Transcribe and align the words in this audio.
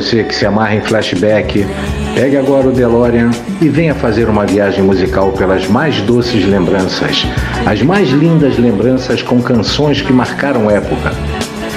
você 0.00 0.22
que 0.22 0.32
se 0.32 0.46
amarra 0.46 0.76
em 0.76 0.80
flashback, 0.80 1.66
pegue 2.14 2.36
agora 2.36 2.68
o 2.68 2.72
DeLorean 2.72 3.30
e 3.60 3.68
venha 3.68 3.96
fazer 3.96 4.28
uma 4.28 4.46
viagem 4.46 4.80
musical 4.80 5.32
pelas 5.32 5.66
mais 5.66 6.00
doces 6.02 6.46
lembranças, 6.46 7.26
as 7.66 7.82
mais 7.82 8.08
lindas 8.10 8.56
lembranças 8.58 9.22
com 9.22 9.42
canções 9.42 10.00
que 10.00 10.12
marcaram 10.12 10.70
época. 10.70 11.12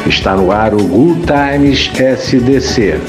Está 0.06 0.36
no 0.36 0.52
ar 0.52 0.76
o 0.76 0.84
Good 0.84 1.22
Times 1.26 1.92
SDC. 1.96 3.02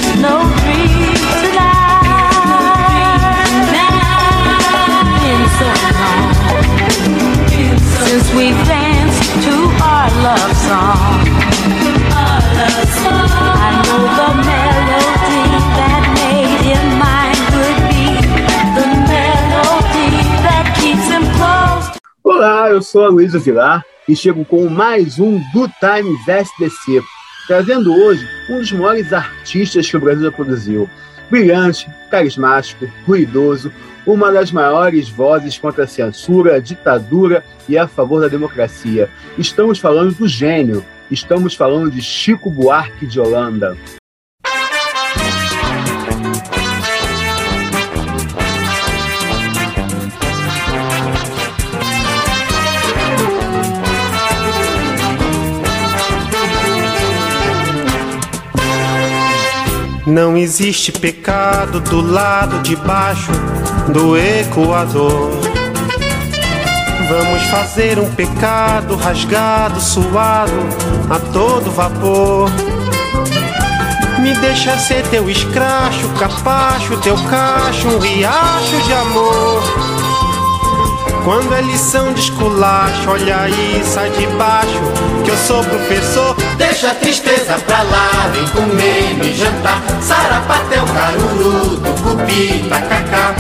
Danced 8.65 9.45
to 9.45 9.55
our 9.83 10.11
love 10.23 10.57
song. 10.57 11.32
Eu 22.83 22.85
sou 22.85 23.05
a 23.05 23.09
Luísa 23.09 23.39
Vilar 23.39 23.85
e 24.09 24.17
chego 24.17 24.45
com 24.45 24.69
mais 24.69 25.21
um 25.21 25.39
Do 25.53 25.69
Times 25.79 26.27
SDC, 26.27 27.01
trazendo 27.47 27.95
hoje 27.95 28.29
um 28.51 28.59
dos 28.59 28.73
maiores 28.73 29.13
artistas 29.13 29.89
que 29.89 29.97
o 29.97 30.01
Brasil 30.01 30.25
já 30.25 30.33
produziu. 30.33 30.91
Brilhante, 31.31 31.89
carismático, 32.11 32.91
ruidoso, 33.07 33.73
uma 34.05 34.33
das 34.33 34.51
maiores 34.51 35.09
vozes 35.09 35.57
contra 35.57 35.85
a 35.85 35.87
censura, 35.87 36.57
a 36.57 36.59
ditadura 36.59 37.45
e 37.69 37.79
a 37.79 37.87
favor 37.87 38.21
da 38.21 38.27
democracia. 38.27 39.09
Estamos 39.39 39.79
falando 39.79 40.13
do 40.17 40.27
gênio, 40.27 40.85
estamos 41.09 41.55
falando 41.55 41.89
de 41.89 42.03
Chico 42.03 42.51
Buarque 42.51 43.07
de 43.07 43.21
Holanda. 43.21 43.77
Não 60.13 60.37
existe 60.37 60.93
pecado 60.93 61.81
do 61.81 62.03
lado 62.03 62.59
de 62.59 62.77
baixo 62.77 63.33
do 63.95 64.15
Equador. 64.15 65.31
Vamos 67.09 67.43
fazer 67.45 67.99
um 67.99 68.15
pecado 68.15 68.95
rasgado, 68.95 69.81
suado, 69.81 70.53
a 71.09 71.19
todo 71.19 71.71
vapor. 71.71 72.51
Me 74.21 74.35
deixa 74.35 74.77
ser 74.77 75.03
teu 75.07 75.31
escracho, 75.31 76.07
capacho, 76.19 76.99
teu 76.99 77.17
cacho, 77.31 77.89
um 77.89 77.99
riacho 77.99 78.83
de 78.85 78.93
amor. 78.93 80.02
Quando 81.25 81.55
é 81.55 81.61
lição 81.63 82.13
de 82.13 82.21
esculacho, 82.21 83.09
olha 83.09 83.43
aí, 83.43 83.83
sai 83.85 84.11
de 84.11 84.27
baixo, 84.27 84.81
que 85.25 85.31
eu 85.31 85.37
sou 85.37 85.63
professor. 85.63 86.35
Deixa 86.57 86.91
a 86.91 86.95
tristeza 86.97 87.55
pra 87.65 87.83
lá, 87.83 88.29
vem 88.33 88.45
comer, 88.49 89.15
me 89.15 89.33
jantar. 89.33 89.81
Sarapatel, 90.01 90.85
caruru, 90.85 91.77
tucupi, 91.77 92.69
tacacá. 92.69 93.37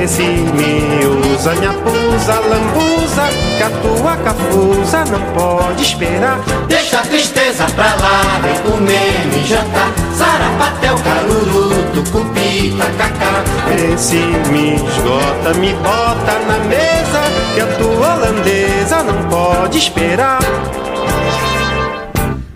Esse 0.00 0.22
me 0.22 1.34
usa, 1.34 1.54
me 1.56 1.66
lambuza, 1.66 3.28
que 3.56 3.62
a 3.64 3.70
tua 3.82 4.16
cafusa 4.16 5.04
não 5.06 5.20
pode 5.32 5.82
esperar. 5.82 6.38
Deixa 6.68 7.00
a 7.00 7.02
tristeza 7.02 7.64
pra 7.74 7.96
lá, 7.96 8.40
vem 8.42 8.58
comer, 8.70 9.26
me 9.26 9.44
jantar. 9.44 9.90
Sarapatel, 10.16 10.96
caruru, 11.02 11.82
tucupi. 11.94 12.43
Esse 12.54 14.16
me 14.52 14.76
esgota, 14.76 15.54
me 15.58 15.72
bota 15.74 16.38
na 16.46 16.58
mesa 16.68 17.22
que 17.52 17.60
a 17.60 17.66
tua 17.78 18.14
holandesa 18.14 19.02
não 19.02 19.28
pode 19.28 19.78
esperar. 19.78 20.38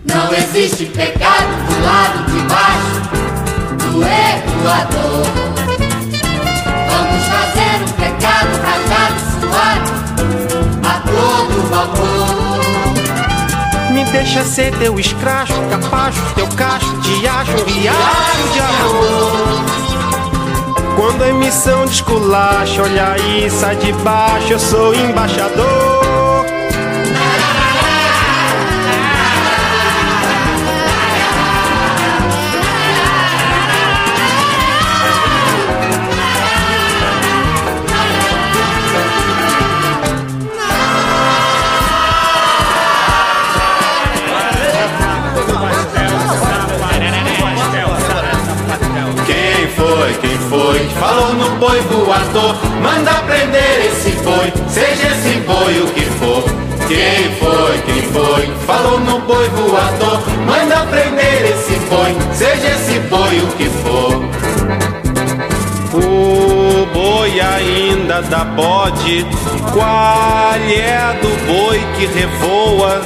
Não 0.05 0.33
existe 0.33 0.85
pecado 0.85 1.49
do 1.67 1.83
lado 1.83 2.23
de 2.31 2.39
baixo 2.47 3.01
do 3.91 4.01
Equador. 4.01 5.27
Vamos 6.89 7.25
fazer 7.25 7.75
um 7.83 7.91
pecado 7.99 8.53
rasgado 8.63 9.19
suado 9.41 9.91
a 10.87 10.93
todo 11.09 11.55
vapor. 11.69 12.59
Me 13.91 14.05
deixa 14.05 14.45
ser 14.45 14.73
teu 14.77 14.97
escracho, 14.97 15.61
capacho, 15.69 16.21
teu 16.35 16.47
cacho, 16.55 16.95
de 17.01 17.27
acho, 17.27 17.65
riacho 17.65 18.47
de 18.53 18.59
amor. 18.61 19.88
Quando 20.99 21.23
a 21.23 21.29
emissão 21.29 21.85
de 21.85 21.93
esculacha, 21.93 22.83
olha 22.83 23.13
aí, 23.13 23.49
sai 23.49 23.77
de 23.77 23.93
baixo, 24.03 24.51
eu 24.51 24.59
sou 24.59 24.93
embaixador. 24.93 25.98
Falou 51.19 51.33
no 51.33 51.49
boi 51.57 51.81
voador. 51.81 52.55
Manda 52.81 53.11
prender 53.23 53.85
esse 53.87 54.11
boi, 54.23 54.53
seja 54.69 55.07
esse 55.09 55.39
boi 55.41 55.79
o 55.81 55.87
que 55.87 56.05
for. 56.17 56.43
Quem 56.87 57.35
foi, 57.35 57.77
quem 57.85 58.01
foi, 58.03 58.47
falou 58.65 58.99
no 58.99 59.19
boi 59.19 59.47
voador. 59.49 60.21
Manda 60.45 60.85
prender 60.85 61.51
esse 61.51 61.75
boi, 61.89 62.15
seja 62.33 62.67
esse 62.69 62.99
boi 63.01 63.39
o 63.39 63.47
que 63.57 63.65
for. 63.65 64.29
O 65.93 66.85
boi 66.93 67.39
ainda 67.41 68.21
dá 68.21 68.45
bode. 68.45 69.25
Qual 69.73 70.55
é 70.55 71.19
do 71.21 71.45
boi 71.45 71.83
que 71.97 72.05
revoa? 72.07 73.01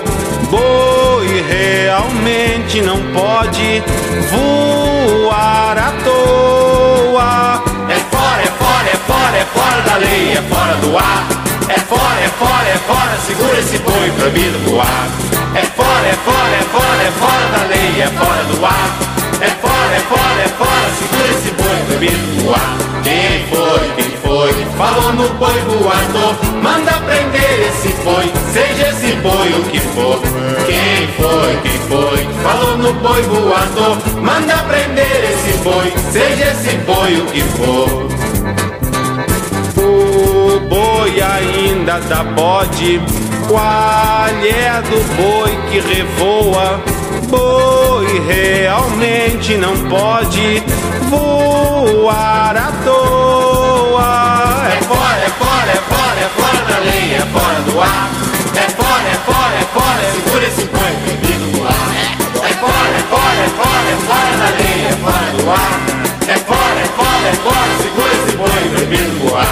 Boi 0.51 1.43
realmente 1.49 2.81
não 2.81 2.99
pode 3.11 3.83
voar 4.29 5.77
à 5.77 5.91
toa. 6.03 6.62
Fora, 9.73 9.81
da 9.81 9.97
lei, 9.97 10.33
é 10.33 10.41
fora 10.41 10.75
do 10.75 10.97
ar. 10.97 11.27
É 11.67 11.79
fora, 11.79 12.19
é 12.21 12.29
fora, 12.37 12.69
é 12.69 12.77
fora, 12.77 13.17
segura 13.25 13.59
esse 13.59 13.77
boi 13.79 14.11
proibido 14.19 14.59
voar. 14.69 15.07
É 15.55 15.61
fora, 15.61 16.07
é 16.07 16.13
fora, 16.13 16.55
é 16.55 16.63
fora, 16.71 17.03
é 17.03 17.11
fora 17.11 17.45
da 17.57 17.65
lei, 17.67 18.01
é 18.01 18.07
fora 18.07 18.43
do 18.43 18.65
ar. 18.65 18.89
É 19.41 19.49
fora, 19.61 19.95
é 19.95 19.99
fora, 19.99 20.41
é 20.43 20.47
fora, 20.49 20.89
segura 20.99 21.27
esse 21.29 21.51
boi 21.51 21.77
proibido 21.87 22.43
voar. 22.43 22.77
Quem 23.03 23.47
foi, 23.49 23.91
quem 23.95 24.17
foi, 24.17 24.53
falou 24.77 25.13
no 25.13 25.29
boi 25.35 25.59
voador, 25.61 26.35
manda 26.61 26.91
prender 27.05 27.67
esse 27.67 27.89
boi, 28.03 28.31
seja 28.53 28.89
esse 28.89 29.15
boi 29.17 29.53
o 29.53 29.63
que 29.63 29.79
for. 29.79 30.21
Quem 30.67 31.07
foi, 31.17 31.57
quem 31.63 31.79
foi, 31.89 32.27
falou 32.43 32.77
no 32.77 32.93
boi 32.93 33.21
voador, 33.23 33.97
manda 34.21 34.57
prender 34.69 35.31
esse 35.31 35.57
boi, 35.63 35.93
seja 36.11 36.51
esse 36.51 36.75
boi 36.85 37.17
o 37.17 37.25
que 37.25 37.41
for. 37.41 38.22
Boi 41.03 41.21
ainda 41.21 41.99
dá 41.99 42.23
bode, 42.23 43.01
qual 43.49 44.29
é 44.41 44.81
do 44.83 45.03
boi 45.17 45.51
que 45.69 45.81
revoa? 45.81 46.81
Boi 47.27 48.21
realmente 48.25 49.57
não 49.57 49.77
pode 49.89 50.63
voar 51.09 52.55
à 52.55 52.71
toa. 52.85 54.65
É 54.71 54.81
fora, 54.83 55.17
é 55.17 55.29
fora, 55.29 55.71
é 55.71 55.81
fora, 55.91 56.19
é 56.21 56.29
fora 56.37 56.65
da 56.71 56.79
lei, 56.79 57.15
é 57.15 57.25
fora 57.33 57.59
do 57.69 57.81
ar. 57.81 58.09
É 58.55 58.69
fora, 58.69 59.03
é 59.03 59.17
fora, 59.25 59.55
é 59.55 59.65
fora, 59.73 60.11
segura 60.13 60.47
esse 60.47 60.63
boi 60.63 60.93
proibido 61.03 61.57
no 61.57 61.67
ar. 61.67 61.91
É 62.49 62.53
fora, 62.53 62.93
é 62.95 63.03
fora, 63.09 63.39
é 63.43 63.49
fora, 63.49 63.89
é 63.91 63.97
fora 64.07 64.37
da 64.37 64.49
lei, 64.57 64.85
é 64.85 64.91
fora 65.01 65.31
do 65.37 65.51
ar. 65.51 65.92
É 67.33 67.35
é 67.35 67.39
é 67.39 67.41
fora, 67.41 67.77
segura 67.81 68.13
esse 68.13 68.37
boi 68.37 68.47
proibido 68.69 69.25
no 69.25 69.35
ar. 69.35 69.43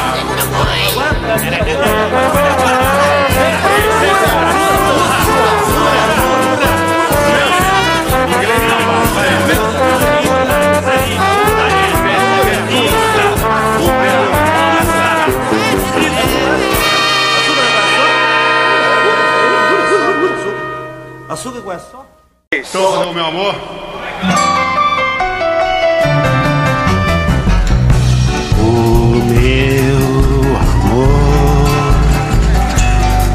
Açúcar 21.30 21.62
com 21.62 21.72
açúcar? 21.72 22.06
Então, 22.54 23.14
meu 23.14 23.26
amor. 23.26 24.51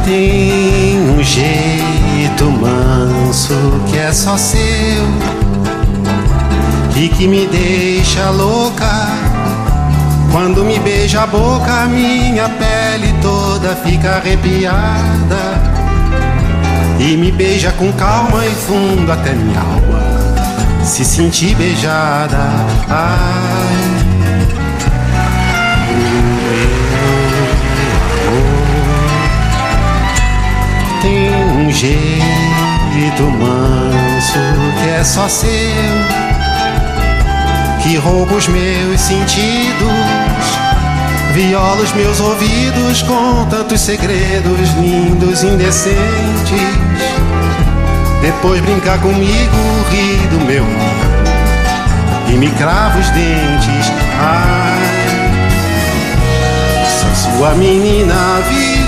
Tem 0.06 1.00
um 1.10 1.22
jeito 1.22 2.44
manso 2.44 3.54
que 3.90 3.98
é 3.98 4.12
só 4.12 4.38
seu 4.38 4.58
e 6.96 7.08
que 7.08 7.26
me 7.26 7.44
deixa 7.46 8.30
louca. 8.30 8.88
Quando 10.30 10.64
me 10.64 10.78
beija 10.78 11.24
a 11.24 11.26
boca, 11.26 11.86
minha 11.86 12.48
pele 12.48 13.12
toda 13.20 13.74
fica 13.74 14.12
arrepiada. 14.12 15.60
E 17.00 17.16
me 17.16 17.32
beija 17.32 17.72
com 17.72 17.92
calma 17.92 18.46
e 18.46 18.50
fundo 18.54 19.10
até 19.10 19.32
minha 19.32 19.58
alma 19.58 20.86
se 20.86 21.04
sentir 21.04 21.56
beijada. 21.56 22.38
Ai. 22.88 24.05
Jeito 31.76 33.22
manso 33.22 34.38
que 34.82 34.88
é 34.88 35.04
só 35.04 35.28
seu, 35.28 35.48
que 37.82 37.96
rouba 37.96 38.34
os 38.34 38.48
meus 38.48 38.98
sentidos, 38.98 39.86
viola 41.34 41.82
os 41.82 41.92
meus 41.92 42.18
ouvidos 42.18 43.02
com 43.02 43.44
tantos 43.50 43.82
segredos 43.82 44.70
lindos, 44.80 45.42
indecentes. 45.42 45.96
Depois 48.22 48.62
brincar 48.62 48.98
comigo, 49.00 49.56
ri 49.90 50.16
do 50.28 50.40
meu 50.46 50.64
e 52.28 52.32
me 52.38 52.48
crava 52.52 52.98
os 52.98 53.10
dentes. 53.10 53.92
Ai, 54.18 54.80
sou 56.88 57.32
sua 57.32 57.54
menina 57.54 58.40
viva 58.48 58.85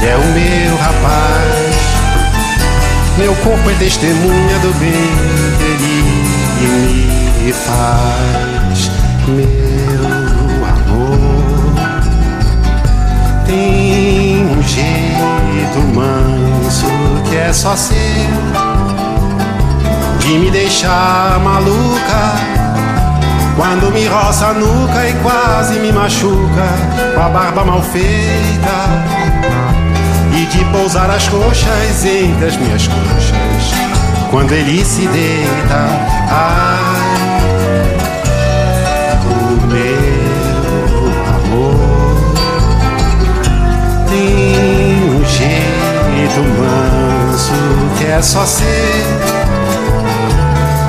ele 0.00 0.06
é 0.06 0.16
o 0.16 0.24
meu 0.26 0.76
rapaz. 0.76 1.88
Meu 3.16 3.34
corpo 3.36 3.70
é 3.70 3.74
testemunha 3.74 4.58
do 4.60 4.72
bem 4.78 4.92
que 5.58 5.64
ele 5.64 7.44
me 7.44 7.52
faz. 7.52 8.90
Meu 9.26 10.66
amor 10.66 11.18
tem 13.46 14.46
um 14.46 14.62
jeito 14.62 15.78
manso 15.94 16.86
que 17.28 17.36
é 17.36 17.52
só 17.52 17.74
seu 17.74 17.96
de 20.20 20.38
me 20.38 20.50
deixar 20.50 21.40
maluca. 21.40 22.58
Quando 23.56 23.92
me 23.92 24.06
roça 24.06 24.46
a 24.46 24.54
nuca 24.54 25.08
e 25.08 25.12
quase 25.14 25.80
me 25.80 25.90
machuca 25.90 26.68
com 27.16 27.20
a 27.20 27.28
barba 27.28 27.64
mal 27.64 27.82
feita 27.82 29.07
de 30.50 30.64
pousar 30.66 31.10
as 31.10 31.28
coxas 31.28 32.04
entre 32.04 32.46
as 32.46 32.56
minhas 32.56 32.86
coxas. 32.88 33.72
Quando 34.30 34.52
ele 34.52 34.84
se 34.84 35.06
deita, 35.06 35.88
ai, 36.30 37.18
o 39.24 39.66
meu 39.66 41.08
amor 41.36 42.34
tem 44.08 45.10
um 45.10 45.24
jeito 45.24 46.40
manso 46.58 47.52
que 47.98 48.06
é 48.06 48.22
só 48.22 48.44
ser 48.44 49.04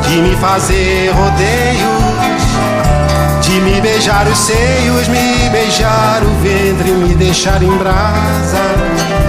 de 0.08 0.22
me 0.22 0.36
fazer 0.38 1.12
rodeios. 1.12 2.00
De 3.42 3.60
me 3.62 3.82
beijar 3.82 4.28
os 4.28 4.38
seios, 4.38 5.08
me 5.08 5.50
beijar 5.50 6.22
o 6.24 6.44
ventre, 6.44 6.92
me 6.92 7.16
deixar 7.16 7.64
em 7.64 7.78
brasa 7.78 9.29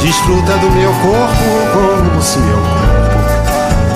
Desfruta 0.00 0.52
do 0.58 0.70
meu 0.70 0.90
corpo 0.92 1.44
como 1.72 2.22
se 2.22 2.38
meu 2.38 2.56
corpo 2.56 2.88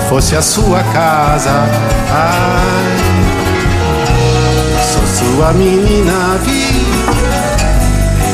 fosse 0.09 0.35
a 0.35 0.41
sua 0.41 0.83
casa. 0.93 1.51
Ai, 2.11 2.97
sou 4.83 5.07
sua 5.07 5.53
menina, 5.53 6.37
vi, 6.43 6.85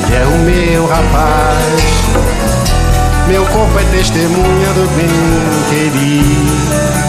ele 0.07 0.15
é 0.15 0.25
o 0.25 0.39
meu 0.39 0.87
rapaz. 0.87 1.99
Meu 3.27 3.45
corpo 3.45 3.79
é 3.79 3.83
testemunha 3.95 4.73
do 4.73 4.89
bem 4.95 5.07
querido. 5.69 7.08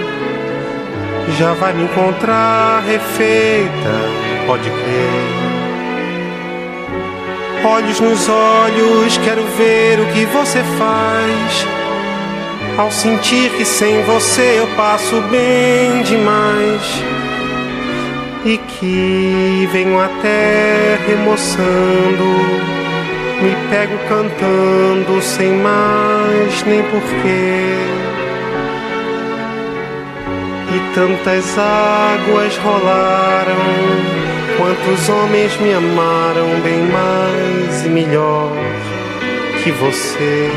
já 1.41 1.53
vai 1.53 1.73
me 1.73 1.85
encontrar 1.85 2.83
refeita, 2.85 3.93
pode 4.45 4.69
crer. 4.69 5.31
Olhos 7.65 7.99
nos 7.99 8.29
olhos, 8.29 9.17
quero 9.17 9.43
ver 9.57 9.99
o 9.99 10.05
que 10.13 10.23
você 10.25 10.61
faz. 10.77 11.65
Ao 12.77 12.91
sentir 12.91 13.49
que 13.57 13.65
sem 13.65 14.03
você 14.03 14.59
eu 14.59 14.67
passo 14.75 15.19
bem 15.31 16.03
demais. 16.03 16.83
E 18.45 18.59
que 18.59 19.67
venho 19.71 19.99
até 19.99 20.99
remoçando, 21.07 22.23
me 23.41 23.55
pego 23.71 23.97
cantando 24.07 25.19
sem 25.23 25.53
mais 25.53 26.63
nem 26.67 26.83
porquê 26.83 28.11
e 30.73 30.95
tantas 30.95 31.57
águas 31.57 32.57
rolaram. 32.57 34.21
Quantos 34.57 35.09
homens 35.09 35.57
me 35.59 35.73
amaram 35.73 36.61
bem 36.61 36.83
mais 36.83 37.85
e 37.85 37.89
melhor 37.89 38.51
que 39.63 39.71
você. 39.71 40.49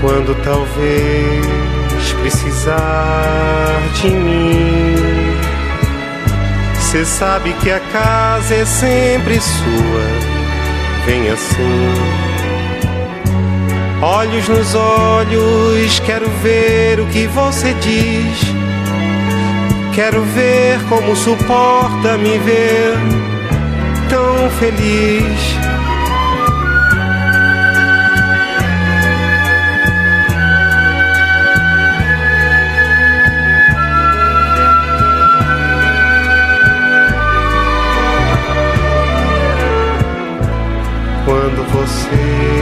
Quando 0.00 0.34
talvez 0.42 2.12
precisar 2.20 3.80
de 4.00 4.08
mim, 4.10 4.96
cê 6.80 7.04
sabe 7.04 7.52
que 7.54 7.70
a 7.70 7.80
casa 7.80 8.54
é 8.54 8.64
sempre 8.64 9.40
sua. 9.40 10.32
Vem 11.06 11.28
assim 11.30 12.31
Olhos 14.04 14.48
nos 14.48 14.74
olhos, 14.74 16.00
quero 16.00 16.28
ver 16.42 16.98
o 16.98 17.06
que 17.06 17.28
você 17.28 17.72
diz. 17.74 18.36
Quero 19.94 20.24
ver 20.24 20.80
como 20.88 21.14
suporta 21.14 22.18
me 22.18 22.36
ver 22.38 22.96
tão 24.10 24.50
feliz. 24.58 25.56
Quando 41.24 41.62
você 41.70 42.61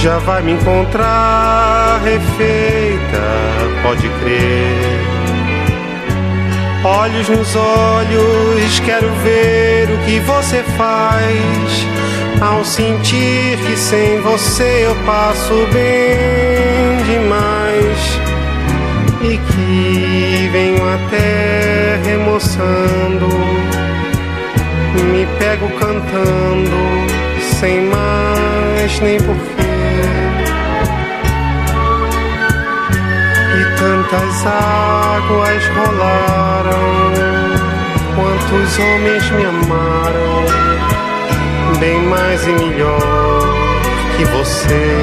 já 0.00 0.18
vai 0.18 0.42
me 0.42 0.52
encontrar 0.52 2.00
refeita, 2.04 3.22
pode 3.82 4.08
crer. 4.08 4.98
Olhos 6.84 7.28
nos 7.28 7.56
olhos, 7.56 8.80
quero 8.84 9.10
ver 9.24 9.90
o 9.90 9.98
que 10.04 10.20
você 10.20 10.62
faz. 10.76 11.86
Ao 12.40 12.64
sentir 12.64 13.58
que 13.66 13.76
sem 13.76 14.20
você 14.20 14.84
eu 14.86 14.94
passo 15.04 15.66
bem 15.72 17.02
demais 17.04 18.20
e 19.22 19.36
que 19.36 20.48
venho 20.52 20.82
até 20.94 21.98
remoçando, 22.04 23.28
me 25.12 25.26
pego 25.40 25.68
cantando 25.80 26.76
sem 27.58 27.80
mais 27.86 29.00
nem 29.00 29.18
porquê. 29.18 29.67
Tantas 33.78 34.44
águas 34.44 35.64
rolaram, 35.68 37.12
quantos 38.16 38.78
homens 38.78 39.30
me 39.30 39.44
amaram, 39.44 40.44
bem 41.78 42.02
mais 42.02 42.44
e 42.46 42.52
melhor 42.52 43.40
que 44.16 44.24
você. 44.24 44.96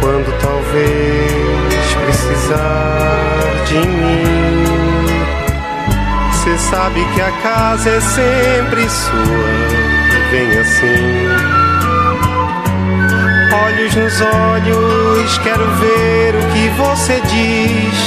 Quando 0.00 0.36
talvez 0.40 1.94
precisar 2.04 3.38
de 3.66 3.78
mim. 3.78 4.64
Cê 6.42 6.58
sabe 6.58 7.04
que 7.14 7.20
a 7.20 7.30
casa 7.42 7.90
é 7.90 8.00
sempre 8.00 8.88
sua, 8.88 10.30
vem 10.30 10.58
assim. 10.58 11.67
Olhos 13.64 13.94
nos 13.94 14.20
olhos, 14.20 15.38
quero 15.38 15.66
ver 15.76 16.34
o 16.34 16.52
que 16.52 16.68
você 16.76 17.20
diz. 17.22 17.98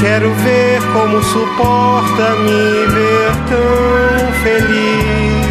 Quero 0.00 0.32
ver 0.34 0.80
como 0.92 1.22
suporta 1.22 2.36
me 2.36 2.86
ver 2.86 3.32
tão 3.48 4.32
feliz. 4.42 5.45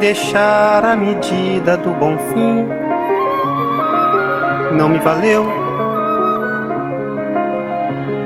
Deixar 0.00 0.82
a 0.82 0.96
medida 0.96 1.76
do 1.76 1.90
bom 1.90 2.16
fim. 2.32 2.66
Não 4.72 4.88
me 4.88 4.98
valeu, 4.98 5.46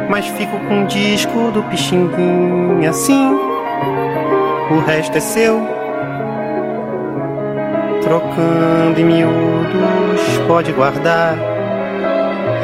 mas 0.08 0.24
fico 0.26 0.56
com 0.68 0.74
um 0.74 0.86
disco 0.86 1.50
do 1.50 1.64
Pixinguinha 1.64 2.90
assim. 2.90 3.36
O 4.70 4.78
resto 4.86 5.18
é 5.18 5.20
seu, 5.20 5.60
trocando 8.02 9.00
em 9.00 9.04
miúdos, 9.04 10.38
pode 10.46 10.72
guardar 10.72 11.36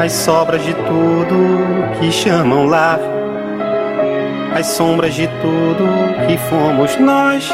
as 0.00 0.12
sobras 0.12 0.62
de 0.62 0.72
tudo 0.72 1.98
que 1.98 2.12
chamam 2.12 2.66
lar, 2.66 3.00
as 4.56 4.66
sombras 4.66 5.14
de 5.14 5.26
tudo 5.26 6.26
que 6.26 6.38
fomos 6.38 6.96
nós 6.96 7.52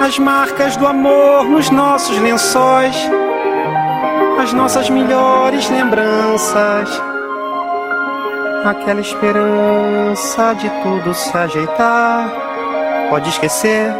as 0.00 0.18
marcas 0.18 0.76
do 0.76 0.86
amor 0.86 1.44
nos 1.44 1.70
nossos 1.70 2.16
lençóis, 2.18 2.96
as 4.40 4.52
nossas 4.52 4.88
melhores 4.88 5.68
lembranças, 5.68 7.02
aquela 8.64 9.00
esperança 9.00 10.54
de 10.54 10.70
tudo 10.82 11.12
se 11.14 11.36
ajeitar. 11.36 12.30
Pode 13.10 13.28
esquecer. 13.30 13.92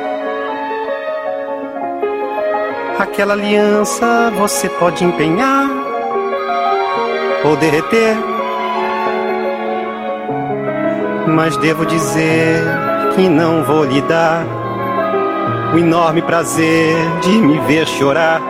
Aquela 2.99 3.33
aliança 3.33 4.31
você 4.37 4.69
pode 4.69 5.05
empenhar 5.05 5.69
ou 7.45 7.57
derreter. 7.57 8.17
Mas 11.27 11.57
devo 11.57 11.85
dizer 11.87 12.63
que 13.15 13.29
não 13.29 13.65
vou 13.65 13.85
lhe 13.85 14.01
dar 14.03 14.58
o 15.73 15.79
enorme 15.79 16.23
prazer 16.23 16.97
de 17.21 17.31
me 17.31 17.59
ver 17.61 17.87
chorar. 17.87 18.41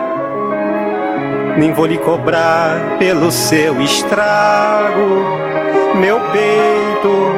Nem 1.57 1.73
vou 1.73 1.85
lhe 1.85 1.97
cobrar 1.97 2.97
pelo 2.97 3.29
seu 3.31 3.81
estrago, 3.81 5.25
meu 5.99 6.19
peito 6.31 7.33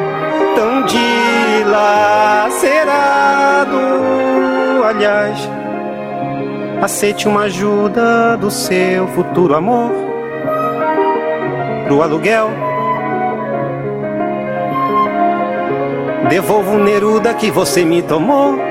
tão 0.56 0.84
dilacerado. 0.86 2.12
Aliás, 4.88 5.50
aceite 6.82 7.28
uma 7.28 7.44
ajuda 7.44 8.38
do 8.38 8.52
seu 8.52 9.08
futuro 9.10 9.56
amor 9.56 9.92
pro 11.88 12.04
aluguel. 12.04 12.52
Devolvo 16.30 16.76
o 16.76 16.84
Neruda 16.84 17.34
que 17.34 17.50
você 17.50 17.84
me 17.84 18.02
tomou 18.02 18.71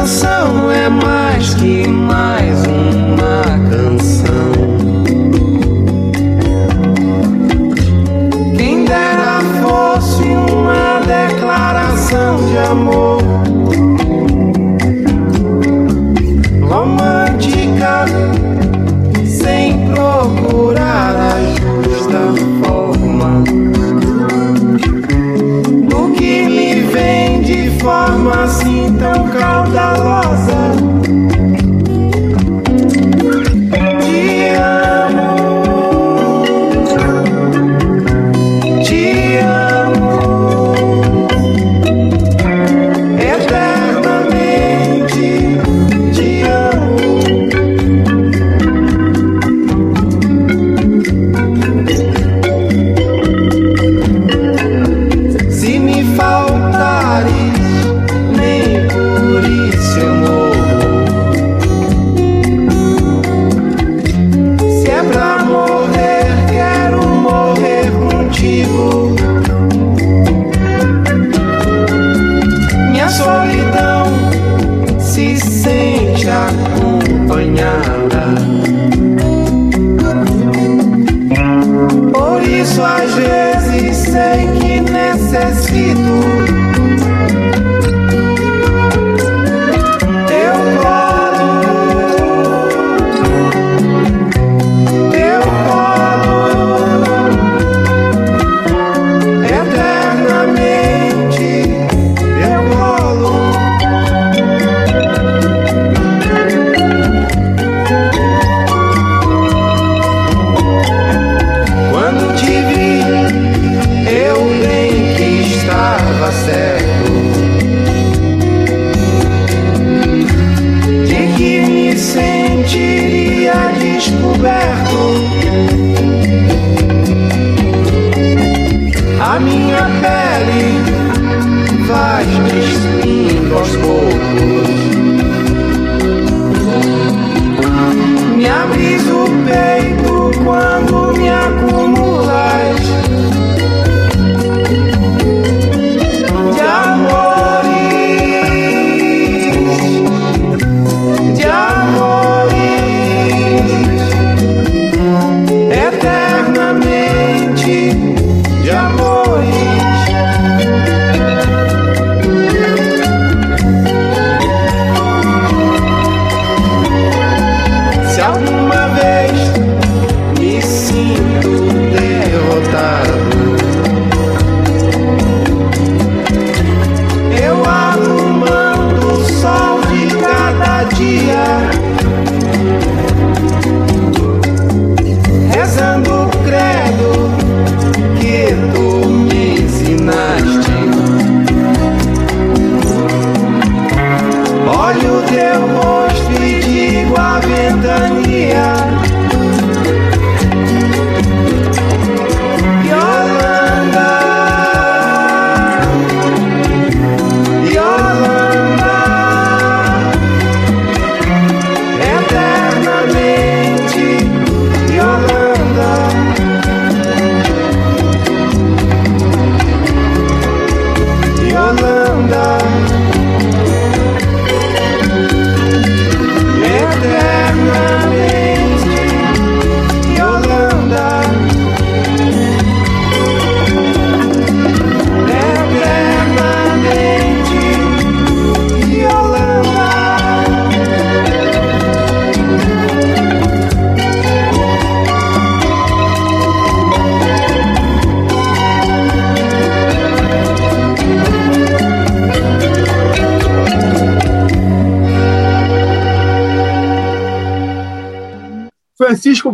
canção 0.00 0.70
é 0.70 0.88
mais 0.88 1.52
que 1.52 1.86
mais 1.86 2.59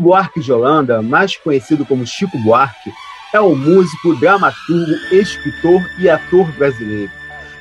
Buarque 0.07 0.39
de 0.39 0.53
Holanda, 0.53 1.03
mais 1.03 1.37
conhecido 1.37 1.85
como 1.85 2.07
Chico 2.07 2.39
Buarque, 2.39 2.93
é 3.33 3.41
um 3.41 3.57
músico, 3.57 4.15
dramaturgo, 4.15 4.93
escritor 5.11 5.85
e 5.99 6.09
ator 6.09 6.47
brasileiro. 6.53 7.11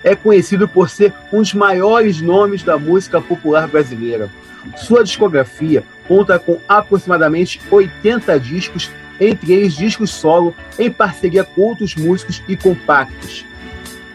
É 0.03 0.15
conhecido 0.15 0.67
por 0.67 0.87
ser 0.87 1.11
um 1.33 1.41
dos 1.41 1.55
maiores 1.55 2.21
nomes 2.21 2.61
da 2.61 2.77
música 2.77 3.19
popular 3.19 3.67
brasileira. 3.67 4.29
Sua 4.77 5.03
discografia 5.03 5.83
conta 6.07 6.37
com 6.37 6.59
aproximadamente 6.67 7.59
80 7.71 8.39
discos, 8.39 8.91
entre 9.19 9.51
eles 9.51 9.73
discos 9.73 10.11
solo, 10.11 10.53
em 10.77 10.91
parceria 10.91 11.43
com 11.43 11.61
outros 11.61 11.95
músicos 11.95 12.43
e 12.47 12.55
compactos. 12.55 13.43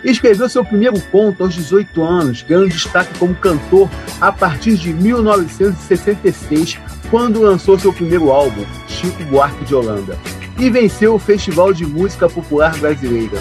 Escreveu 0.04 0.48
seu 0.48 0.64
primeiro 0.64 1.00
conto 1.10 1.42
aos 1.42 1.54
18 1.56 2.00
anos, 2.04 2.42
ganhando 2.42 2.68
destaque 2.68 3.18
como 3.18 3.34
cantor 3.34 3.90
a 4.20 4.30
partir 4.30 4.76
de 4.76 4.94
1966, 4.94 6.78
quando 7.10 7.42
lançou 7.42 7.78
seu 7.78 7.92
primeiro 7.92 8.30
álbum, 8.30 8.64
Chico 8.86 9.22
Buarque 9.24 9.64
de 9.64 9.74
Holanda, 9.74 10.16
e 10.58 10.70
venceu 10.70 11.14
o 11.14 11.18
Festival 11.18 11.72
de 11.72 11.84
Música 11.84 12.28
Popular 12.28 12.76
Brasileira. 12.78 13.38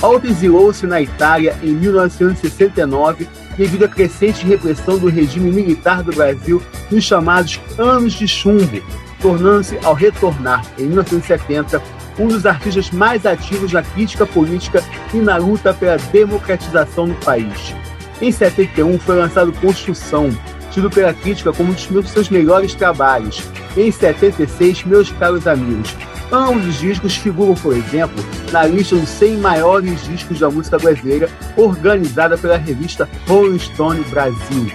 Autoexilou-se 0.00 0.86
na 0.86 1.02
Itália 1.02 1.58
em 1.62 1.72
1969 1.72 3.28
devido 3.56 3.84
à 3.84 3.88
crescente 3.88 4.46
repressão 4.46 4.96
do 4.96 5.08
regime 5.08 5.50
militar 5.50 6.02
do 6.02 6.12
Brasil 6.12 6.62
nos 6.90 7.04
chamados 7.04 7.60
Anos 7.76 8.12
de 8.12 8.26
Chumbo, 8.26 8.80
tornando-se, 9.20 9.78
ao 9.82 9.92
retornar 9.92 10.64
em 10.78 10.84
1970, 10.84 11.82
um 12.18 12.28
dos 12.28 12.46
artistas 12.46 12.90
mais 12.90 13.26
ativos 13.26 13.72
na 13.72 13.82
crítica 13.82 14.24
política 14.24 14.82
e 15.12 15.18
na 15.18 15.36
luta 15.36 15.74
pela 15.74 15.96
democratização 15.96 17.08
do 17.08 17.14
país. 17.16 17.74
Em 18.20 18.30
71 18.30 18.98
foi 18.98 19.16
lançado 19.16 19.52
Construção, 19.54 20.30
tido 20.70 20.90
pela 20.90 21.12
crítica 21.12 21.52
como 21.52 21.70
um 21.70 21.74
dos 21.74 22.10
seus 22.10 22.28
melhores 22.28 22.74
trabalhos. 22.74 23.42
Em 23.76 23.90
76, 23.90 24.84
Meus 24.84 25.10
Caros 25.12 25.46
Amigos, 25.46 25.94
Ambos 26.32 26.64
os 26.64 26.78
discos 26.78 27.16
figuram, 27.16 27.54
por 27.54 27.76
exemplo, 27.76 28.24
na 28.52 28.64
lista 28.64 28.94
dos 28.94 29.08
100 29.08 29.38
maiores 29.38 30.04
discos 30.04 30.38
da 30.38 30.48
música 30.48 30.78
brasileira, 30.78 31.28
organizada 31.56 32.38
pela 32.38 32.56
revista 32.56 33.08
Rolling 33.26 33.58
Stone 33.58 34.00
Brasil. 34.10 34.70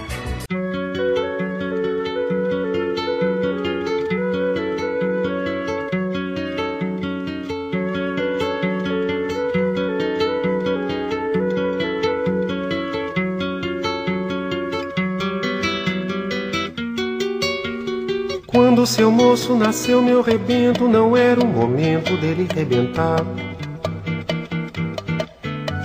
Nasceu 19.54 20.02
meu 20.02 20.22
rebento, 20.22 20.88
não 20.88 21.16
era 21.16 21.40
o 21.40 21.46
momento 21.46 22.16
dele 22.16 22.48
rebentar. 22.52 23.20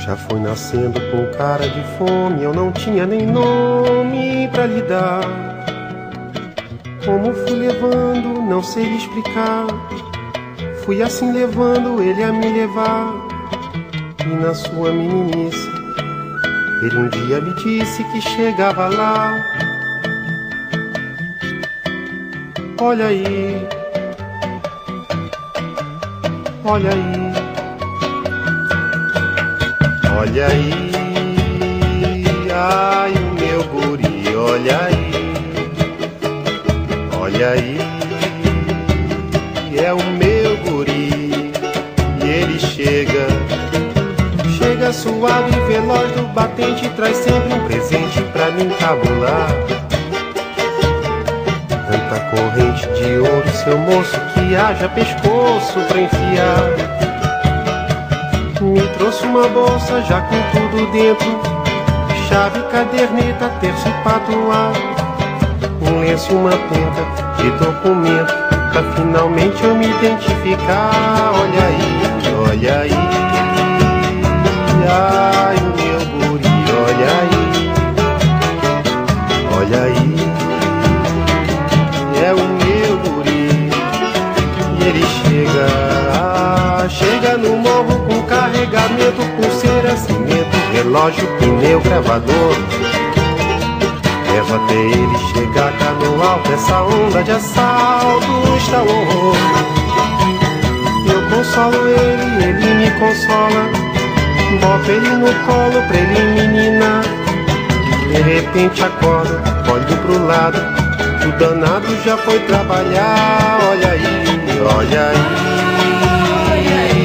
Já 0.04 0.15
foi 0.15 0.39
nascendo 0.39 1.00
com 1.12 1.38
cara 1.38 1.67
de 1.67 1.84
fome, 1.97 2.43
eu 2.43 2.54
não 2.54 2.71
tinha 2.71 3.06
nem 3.06 3.26
nome 3.26 4.47
pra 4.52 4.65
lhe 4.65 4.82
dar. 4.82 5.21
Como 7.06 7.34
fui 7.34 7.58
levando, 7.58 8.41
não 8.41 8.63
sei 8.63 8.84
lhe 8.84 8.97
explicar. 8.97 9.67
Fui 10.84 11.02
assim 11.02 11.32
levando 11.32 12.02
ele 12.02 12.24
a 12.24 12.32
me 12.32 12.52
levar. 12.52 13.13
E 14.26 14.36
na 14.36 14.54
sua 14.54 14.91
meninice, 14.91 15.69
ele 16.82 16.97
um 16.97 17.10
dia 17.10 17.39
me 17.41 17.54
disse 17.56 18.04
que 18.06 18.21
chegava 18.21 18.88
lá. 18.88 19.61
Olha 22.84 23.06
aí, 23.06 23.67
olha 26.65 26.89
aí, 26.89 27.32
olha 30.20 30.48
aí, 30.48 30.91
ai 32.52 33.13
o 33.13 33.34
meu 33.36 33.63
guri, 33.65 34.36
olha 34.36 34.80
aí, 34.86 35.12
olha 37.22 37.50
aí, 37.52 37.78
é 39.78 39.94
o 39.94 40.04
meu 40.17 40.58
guri. 40.65 41.54
E 42.20 42.28
ele 42.28 42.60
chega. 42.60 43.28
Chega 44.58 44.91
suave 44.91 45.56
e 45.56 45.60
veloz 45.67 46.12
do 46.13 46.24
batente, 46.34 46.89
traz 46.96 47.15
sempre 47.17 47.54
um 47.54 47.63
presente 47.67 48.24
pra 48.34 48.50
me 48.50 48.63
encabular 52.12 52.19
corrente 52.32 52.88
de 52.89 53.17
ouro, 53.17 53.50
seu 53.52 53.78
moço, 53.78 54.19
que 54.34 54.56
haja 54.56 54.89
pescoço 54.89 55.80
pra 55.88 56.02
enfiar. 56.02 56.65
Me 58.62 58.82
trouxe 58.97 59.26
uma 59.26 59.47
bolsa 59.47 60.02
já 60.02 60.21
com 60.21 60.36
tudo 60.52 60.91
dentro, 60.91 61.39
chave, 62.28 62.62
caderneta, 62.71 63.50
terço 63.60 63.88
e 63.88 63.91
patuar. 64.04 64.74
Um 65.82 66.02
lenço 66.02 66.34
uma 66.34 66.52
penca 66.52 67.06
de 67.38 67.50
documento, 67.52 68.34
pra 68.71 68.84
finalmente 68.95 69.63
eu 69.63 69.76
me 69.76 69.88
identificar. 69.88 71.32
Olha 71.34 71.63
aí, 71.65 72.02
olha 72.50 72.80
aí, 72.80 72.91
ai 74.88 75.56
meu 75.76 76.00
guri, 76.28 76.52
olha 76.86 77.10
aí, 77.21 77.43
olha 79.58 79.82
aí. 79.84 80.11
Relógio, 90.91 91.25
pneu, 91.39 91.80
gravador. 91.80 92.56
Levo 94.30 94.56
até 94.56 94.73
ele 94.73 95.17
chegar 95.34 95.71
cá 95.77 95.91
no 95.93 96.21
alto, 96.21 96.51
essa 96.51 96.84
onda 96.84 97.23
de 97.23 97.32
assalto 97.32 98.58
está 98.58 98.82
horror. 98.82 99.36
Eu 101.10 101.21
consolo 101.30 101.88
ele, 101.88 102.43
ele 102.43 102.73
me 102.73 102.91
consola. 102.99 103.69
Boto 104.60 104.91
ele 104.91 105.10
no 105.10 105.34
colo 105.45 105.82
pra 105.88 105.97
ele 105.97 106.41
menina. 106.41 107.01
De 108.10 108.21
repente 108.21 108.84
acorda, 108.84 109.41
olho 109.71 109.97
pro 109.97 110.25
lado 110.27 110.82
o 111.23 111.32
danado 111.38 111.88
já 112.04 112.17
foi 112.17 112.39
trabalhar, 112.41 113.60
olha 113.69 113.89
aí, 113.91 114.04
olha 114.75 115.10
aí. 115.10 115.51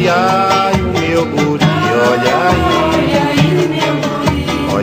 Ai, 0.08 0.80
o 0.80 0.84
meu 0.98 1.26
guri, 1.26 1.64
olha 1.64 2.36
aí. 2.38 2.45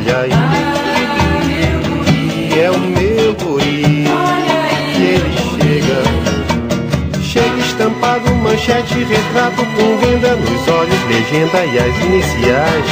Olha 0.06 0.18
aí. 0.18 0.32
É 2.60 2.70
o 2.70 2.78
meu 2.78 3.34
guri. 3.36 4.04
E 4.98 5.02
ele 5.02 5.34
chega. 5.56 6.04
Chega 7.22 7.58
estampado, 7.60 8.36
manchete, 8.36 8.96
retrato 9.06 9.66
com 9.66 9.98
venda 10.00 10.36
nos 10.36 10.68
olhos, 10.68 11.00
legenda 11.08 11.66
e 11.66 11.80
as 11.80 11.96
iniciais. 12.04 12.86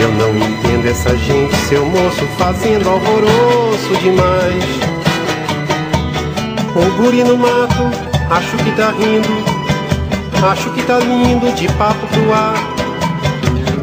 Eu 0.00 0.10
não 0.14 0.36
entendo 0.36 0.88
essa 0.88 1.16
gente, 1.16 1.54
seu 1.68 1.86
moço, 1.86 2.26
fazendo 2.36 2.88
alvoroço 2.88 3.96
demais. 4.02 4.64
O 6.74 6.90
guri 7.00 7.22
no 7.22 7.36
mato, 7.36 7.84
acho 8.28 8.56
que 8.56 8.72
tá 8.72 8.90
rindo, 8.90 9.44
acho 10.50 10.68
que 10.70 10.82
tá 10.82 10.98
lindo 10.98 11.52
de 11.54 11.68
papo 11.74 12.06
pro 12.08 12.34
ar. 12.34 12.77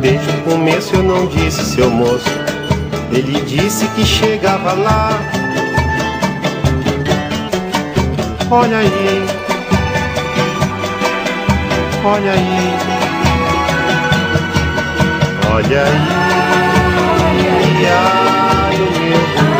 Desde 0.05 0.29
o 0.29 0.37
começo 0.43 0.95
eu 0.95 1.01
não 1.01 1.25
disse, 1.25 1.65
seu 1.65 1.89
moço, 1.89 2.29
ele 3.11 3.41
disse 3.41 3.87
que 3.95 4.05
chegava 4.05 4.73
lá. 4.73 5.19
Olha 8.51 8.77
aí, 8.77 9.25
olha 12.03 12.33
aí. 12.33 12.75
Olha 15.51 15.83
aí, 15.85 17.87
ai 17.87 18.75
o 18.75 18.91
meu 18.99 19.54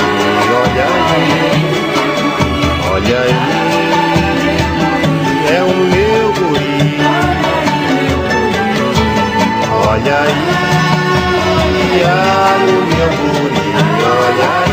Olha 10.06 10.20
aí, 10.20 12.04
ai 12.04 12.64
o 12.70 12.80
meu 12.86 13.10
guri, 13.10 13.68
olha 14.06 14.48
aí, 14.60 14.65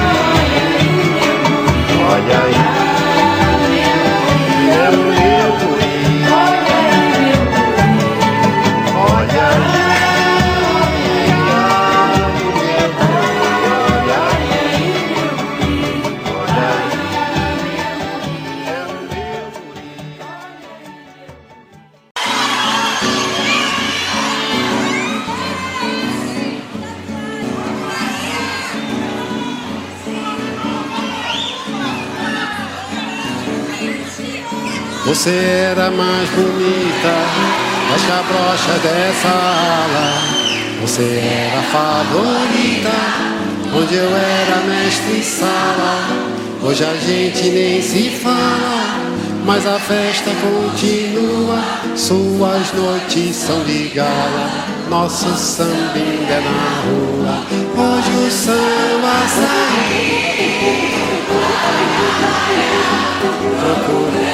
Você 35.04 35.30
era 35.30 35.90
mais 35.90 36.30
bonita 36.30 37.14
das 37.90 38.02
cabrochas 38.02 38.80
dessa 38.82 39.28
ala. 39.28 40.12
Você 40.80 41.02
era 41.02 41.60
favorita, 41.62 42.92
onde 43.74 43.96
eu 43.96 44.16
era 44.16 44.62
mestre 44.64 45.18
em 45.18 45.22
sala. 45.22 46.06
Hoje 46.62 46.84
a 46.84 46.94
gente 46.94 47.50
nem 47.50 47.82
se 47.82 48.10
fala. 48.10 49.02
mas 49.44 49.66
a 49.66 49.76
festa 49.80 50.30
continua. 50.40 51.58
Suas 51.96 52.72
noites 52.72 53.34
são 53.34 53.64
de 53.64 53.88
gala, 53.88 54.50
nosso 54.88 55.34
samba 55.36 55.98
é 55.98 56.40
na 56.40 56.80
rua. 56.84 57.42
Hoje 57.76 58.10
o 58.24 58.30
samba 58.30 59.26
saiu 59.26 60.22
procurando 63.20 64.31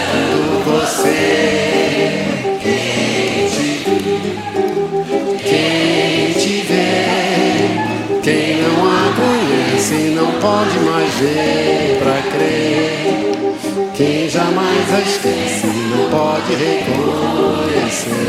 você. 0.69 2.27
Quem 2.63 3.49
te, 3.49 3.85
quem 5.43 6.33
te 6.35 6.63
vê, 6.63 8.21
quem 8.23 8.63
não 8.63 8.77
a 8.87 9.13
conhece 9.17 9.99
não 10.15 10.31
pode 10.41 10.79
mais 10.81 11.15
ver 11.15 11.99
pra 12.03 12.23
crer. 12.33 12.89
Quem 13.97 14.29
jamais 14.29 14.95
a 14.95 15.01
esquece 15.01 15.67
não 15.67 16.09
pode 16.11 16.55
reconhecer. 16.55 18.29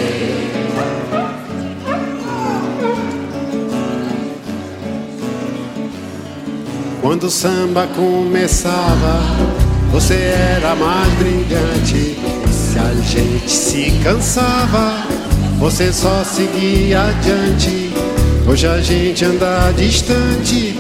Quando 7.02 7.24
o 7.24 7.30
samba 7.30 7.88
começava, 7.96 9.22
você 9.92 10.16
era 10.16 10.76
mais 10.76 11.12
brilhante. 11.14 12.19
Se 12.72 12.80
a 12.80 12.94
gente 13.02 13.52
se 13.52 13.92
cansava, 14.04 15.04
você 15.60 15.92
só 15.92 16.24
seguia 16.24 17.02
adiante. 17.02 17.92
Hoje 18.48 18.68
a 18.68 18.82
gente 18.82 19.26
anda 19.26 19.72
distante 19.72 20.78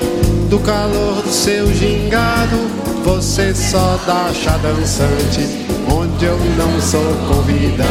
do 0.49 0.59
calor 0.59 1.21
do 1.21 1.31
seu 1.31 1.71
gingado 1.73 2.79
você 3.03 3.55
só 3.55 3.99
dá 4.05 4.31
chá 4.33 4.57
dançante, 4.57 5.41
onde 5.91 6.25
eu 6.25 6.37
não 6.57 6.79
sou 6.81 7.01
convidado. 7.27 7.89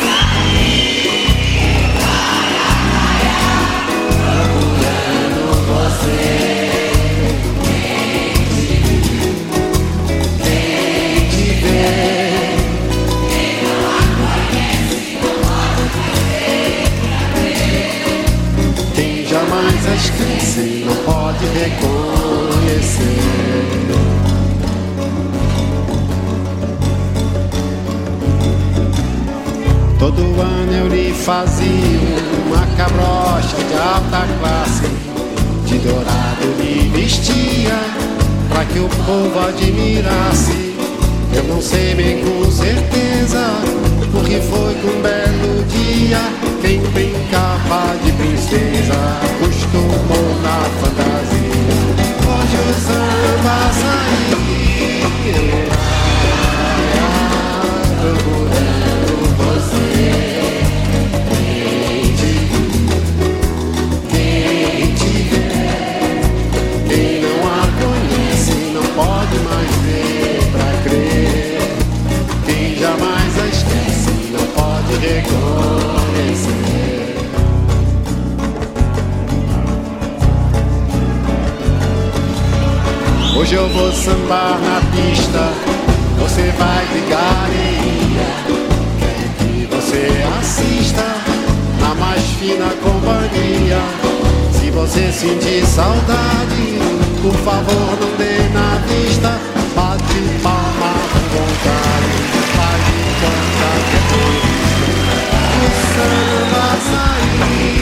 Quem 0.00 0.15
jamais 19.96 20.00
as 20.00 20.02
esquece 20.02 20.84
não 20.84 20.94
pode 21.04 21.44
reconhecer. 21.46 23.16
Todo 29.98 30.20
ano 30.40 30.72
eu 30.72 30.88
lhe 30.88 31.12
fazia 31.12 31.66
uma 32.46 32.66
cabrocha 32.76 33.56
de 33.56 33.74
alta 33.74 34.26
classe, 34.38 34.86
de 35.66 35.78
dourado 35.78 36.46
lhe 36.58 36.90
vestia, 36.90 37.78
pra 38.48 38.64
que 38.64 38.78
o 38.78 38.88
povo 38.88 39.48
admirasse. 39.48 40.74
Eu 41.34 41.44
não 41.44 41.60
sei 41.60 41.94
bem 41.94 42.24
com 42.24 42.50
certeza, 42.50 43.46
porque 44.16 44.40
foi 44.40 44.74
com 44.76 44.88
um 44.88 45.02
belo 45.02 45.64
dia, 45.64 46.18
quem 46.62 46.80
brincava 46.80 47.94
de 48.02 48.12
princesa, 48.12 48.94
costumou 49.38 50.40
na 50.42 50.58
fantasia. 50.80 51.76
Hoje 52.24 52.56
o 52.56 52.74
samba 52.80 53.72
saiu. 53.74 54.06
Hoje 83.46 83.54
eu 83.54 83.68
vou 83.68 83.92
sambar 83.92 84.58
na 84.58 84.80
pista, 84.90 85.52
você 86.18 86.52
vai 86.58 86.84
ligar 86.94 87.48
Quero 88.98 89.28
que 89.38 89.66
você 89.66 90.08
assista 90.40 91.04
na 91.80 91.94
mais 91.94 92.22
fina 92.40 92.70
companhia. 92.82 93.78
Se 94.52 94.70
você 94.72 95.12
sentir 95.12 95.64
saudade, 95.64 96.78
por 97.22 97.34
favor 97.44 97.98
não 98.00 98.16
dê 98.16 98.48
na 98.52 98.82
vista. 98.88 99.38
Bate 99.76 100.42
palma 100.42 100.92
com 101.12 101.20
vontade, 101.36 102.10
pode 102.56 102.96
cantar 103.20 103.78
que 103.90 103.96
é 103.96 104.35
O 105.96 105.98
samba 105.98 106.80
sair. 106.88 107.75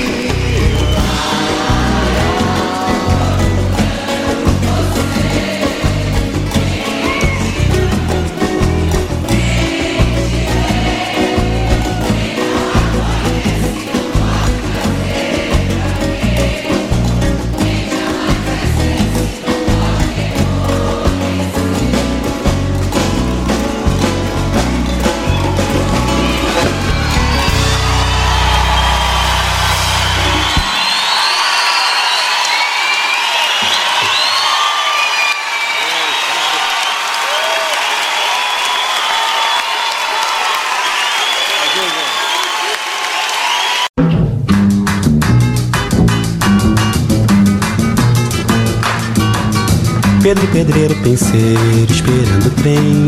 Penseiro 51.05 51.93
esperando 51.93 52.47
o 52.47 52.51
trem. 52.51 53.07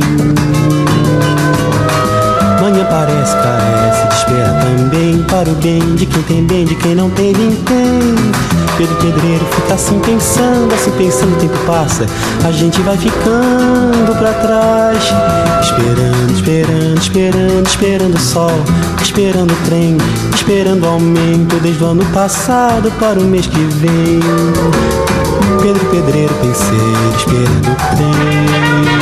Manhã 2.61 2.87
parece, 2.90 3.35
carece 3.35 4.26
de 4.26 4.87
também. 4.87 5.22
Para 5.24 5.48
o 5.48 5.54
bem 5.54 5.80
de 5.96 6.06
quem 6.06 6.22
tem 6.22 6.44
bem, 6.44 6.64
de 6.66 6.74
quem 6.76 6.94
não 6.94 7.11
tem, 7.11 7.32
vintém 7.32 8.16
Pedro 8.76 8.94
pedreiro 8.96 9.44
fica 9.52 9.74
assim 9.74 9.98
pensando, 10.00 10.74
assim 10.74 10.90
pensando, 10.92 11.35
o 11.35 11.40
tempo 11.40 11.56
passa. 11.66 12.06
A 12.44 12.50
gente 12.52 12.80
vai 12.82 12.96
ficando 12.98 14.14
pra 14.18 14.32
trás. 14.35 15.02
Esperando, 15.62 16.32
esperando, 16.35 16.98
esperando, 16.98 17.66
esperando 17.66 18.14
o 18.14 18.20
sol. 18.20 18.52
Esperando 19.00 19.52
o 19.52 19.56
trem, 19.66 19.96
esperando 20.35 20.82
o 20.82 20.88
aumento 20.88 21.56
Desde 21.62 21.82
o 21.82 21.87
ano 21.87 22.04
passado 22.06 22.92
para 22.98 23.18
o 23.18 23.22
mês 23.22 23.46
que 23.46 23.59
vem 23.59 24.20
Pedro 25.66 25.85
Pedreiro 25.87 26.33
penseiro 26.35 27.16
esperando 27.16 27.72
o 27.72 27.96
trem. 27.96 28.12
Manhã 28.14 28.95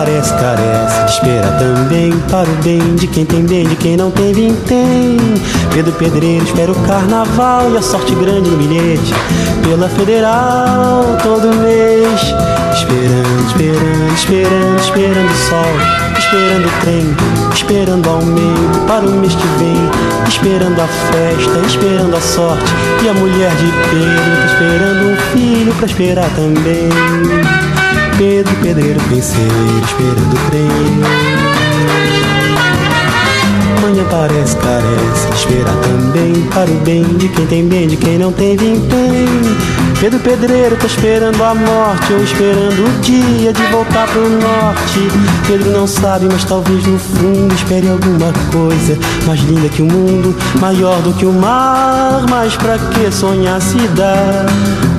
parece, 0.00 0.32
carece. 0.34 1.12
Espera 1.12 1.46
também 1.58 2.12
Para 2.30 2.48
o 2.48 2.54
bem 2.62 2.96
de 2.96 3.06
quem 3.06 3.24
tem 3.24 3.44
bem, 3.44 3.66
de 3.66 3.76
quem 3.76 3.96
não 3.96 4.10
tem, 4.10 4.32
vintém 4.32 5.18
Pedro 5.72 5.92
Pedreiro 5.92 6.44
espera 6.44 6.72
o 6.72 6.74
carnaval 6.86 7.70
E 7.70 7.76
a 7.76 7.82
sorte 7.82 8.14
grande 8.14 8.50
no 8.50 8.56
bilhete. 8.56 9.12
Pela 9.62 9.88
Federal 9.88 11.04
todo 11.22 11.54
mês. 11.56 12.20
Esperando, 12.72 13.46
esperando, 13.46 14.14
esperando, 14.14 14.80
esperando 14.80 15.30
o 15.30 15.48
sol. 15.48 16.10
Esperando 16.18 16.66
o 16.66 16.80
trem, 16.82 17.16
esperando 17.52 18.06
o 18.06 18.10
aumento 18.10 18.86
para 18.86 19.04
o 19.04 19.10
mês 19.10 19.34
que 19.34 19.46
vem 19.58 19.90
Esperando 20.28 20.80
a 20.80 20.86
festa, 20.86 21.58
esperando 21.66 22.16
a 22.16 22.20
sorte. 22.20 22.72
E 23.04 23.08
a 23.08 23.14
mulher 23.14 23.50
de 23.56 23.66
Pedro 23.90 24.46
esperando 24.46 25.12
um 25.12 25.16
filho 25.32 25.74
pra 25.74 25.86
esperar 25.86 26.30
também 26.30 27.79
Pedro, 28.20 28.54
pedreiro, 28.56 29.00
penseiro, 29.08 29.50
esperando 29.82 30.34
o 30.34 30.50
trem 30.50 30.68
Manhã 33.80 34.04
parece, 34.10 34.56
carece, 34.58 35.26
esperar 35.34 35.74
também 35.76 36.34
Para 36.52 36.70
o 36.70 36.74
bem 36.80 37.02
de 37.02 37.30
quem 37.30 37.46
tem 37.46 37.66
bem, 37.66 37.88
de 37.88 37.96
quem 37.96 38.18
não 38.18 38.30
tem 38.30 38.58
vintém 38.58 39.26
Pedro 39.98 40.18
Pedreiro 40.20 40.76
tá 40.76 40.86
esperando 40.86 41.42
a 41.42 41.54
morte 41.54 42.12
ou 42.12 42.22
esperando 42.22 42.86
o 42.86 43.00
dia 43.00 43.52
de 43.52 43.62
voltar 43.66 44.08
pro 44.08 44.30
norte. 44.30 45.08
Pedro 45.46 45.72
não 45.72 45.86
sabe, 45.86 46.26
mas 46.32 46.42
talvez 46.42 46.86
no 46.86 46.98
fundo 46.98 47.54
espere 47.54 47.86
alguma 47.86 48.32
coisa 48.50 48.98
mais 49.26 49.40
linda 49.40 49.68
que 49.68 49.82
o 49.82 49.84
mundo, 49.84 50.34
maior 50.58 51.02
do 51.02 51.12
que 51.12 51.26
o 51.26 51.32
mar. 51.34 52.24
Mas 52.30 52.56
pra 52.56 52.78
que 52.78 53.12
sonhar 53.12 53.60
se 53.60 53.76
dá? 53.88 54.46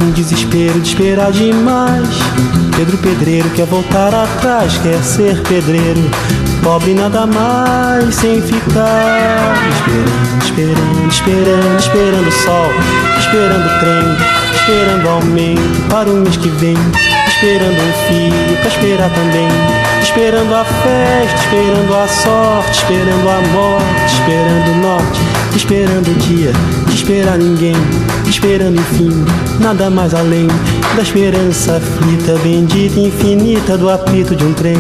Um 0.04 0.12
desespero 0.12 0.80
de 0.80 0.90
esperar 0.90 1.32
demais. 1.32 2.71
Pedro 2.82 2.98
Pedreiro 2.98 3.48
quer 3.52 3.68
voltar 3.68 4.12
atrás, 4.12 4.76
quer 4.80 4.98
ser 5.04 5.40
pedreiro. 5.44 6.02
Pobre 6.64 6.96
nada 6.96 7.28
mais 7.28 8.16
sem 8.16 8.42
ficar. 8.42 9.54
Esperando, 10.44 11.08
esperando, 11.12 11.12
esperando, 11.12 11.80
esperando 11.80 12.28
o 12.28 12.32
sol, 12.32 12.72
esperando 13.20 13.68
o 13.68 13.80
trem, 13.82 14.56
esperando 14.56 15.10
aumento. 15.10 15.90
Para 15.92 16.10
o 16.10 16.16
mês 16.16 16.36
que 16.38 16.50
vem, 16.50 16.76
esperando 17.28 17.80
um 17.80 17.94
filho 18.08 18.58
para 18.58 18.68
esperar 18.70 19.10
também, 19.12 19.48
esperando 20.02 20.56
a 20.56 20.66
festa, 20.66 21.40
esperando 21.40 21.96
a 21.96 22.08
sorte, 22.08 22.72
esperando 22.80 23.30
a 23.30 23.42
morte, 23.50 24.14
esperando 24.14 24.72
o 24.72 24.78
norte, 24.82 25.22
esperando 25.56 26.08
o 26.08 26.16
dia, 26.16 26.52
esperar 26.94 27.38
ninguém, 27.38 27.76
esperando 28.28 28.80
enfim, 28.80 29.10
nada 29.60 29.90
mais 29.90 30.14
além 30.14 30.48
da 30.96 31.02
esperança 31.02 31.78
aflita, 31.78 32.38
bendita, 32.44 33.00
infinita 33.00 33.78
do 33.78 33.90
apito 33.90 34.36
de 34.36 34.44
um 34.44 34.54
trem. 34.54 34.76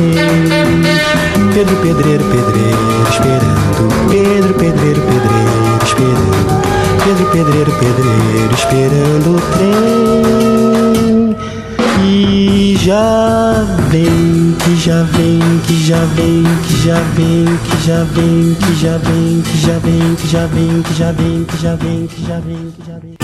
Pedro, 1.53 1.75
pedreiro, 1.77 2.23
pedreiro, 2.25 2.77
esperando, 3.09 3.89
Pedro, 4.09 4.53
pedreiro, 4.53 5.01
pedreiro, 5.01 5.79
esperando. 5.83 6.61
Pedro, 7.03 7.25
pedreiro, 7.31 7.71
pedreiro, 7.79 8.53
esperando 8.53 9.35
o 9.35 9.41
trem. 9.53 11.35
E 12.03 12.75
já 12.77 13.63
vem, 13.89 14.55
que 14.63 14.75
já 14.75 15.03
vem, 15.03 15.39
que 15.67 15.85
já 15.85 16.03
vem, 16.15 16.43
que 16.67 16.85
já 16.85 16.99
vem, 17.13 17.45
que 17.45 17.85
já 17.85 18.03
vem, 18.03 18.55
que 18.55 18.75
já 18.75 18.97
vem, 18.97 19.41
que 19.43 19.57
já 19.57 19.77
vem, 19.77 20.15
que 20.15 20.27
já 20.27 20.47
vem, 20.47 20.81
que 20.83 20.93
já 20.93 21.11
vem, 21.11 21.43
que 21.43 21.61
já 21.61 21.75
vem, 21.75 22.07
que 22.07 22.27
já 22.27 22.39
vem, 22.39 22.71
que 22.71 22.87
já 22.87 22.97
vem. 22.97 23.15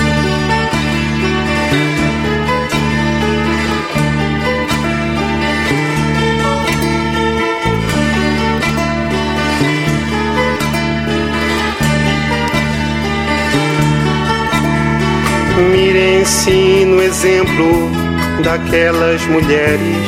Mirem-se 15.71 16.85
no 16.85 17.01
exemplo 17.01 18.06
daquelas 18.43 19.25
mulheres 19.27 20.07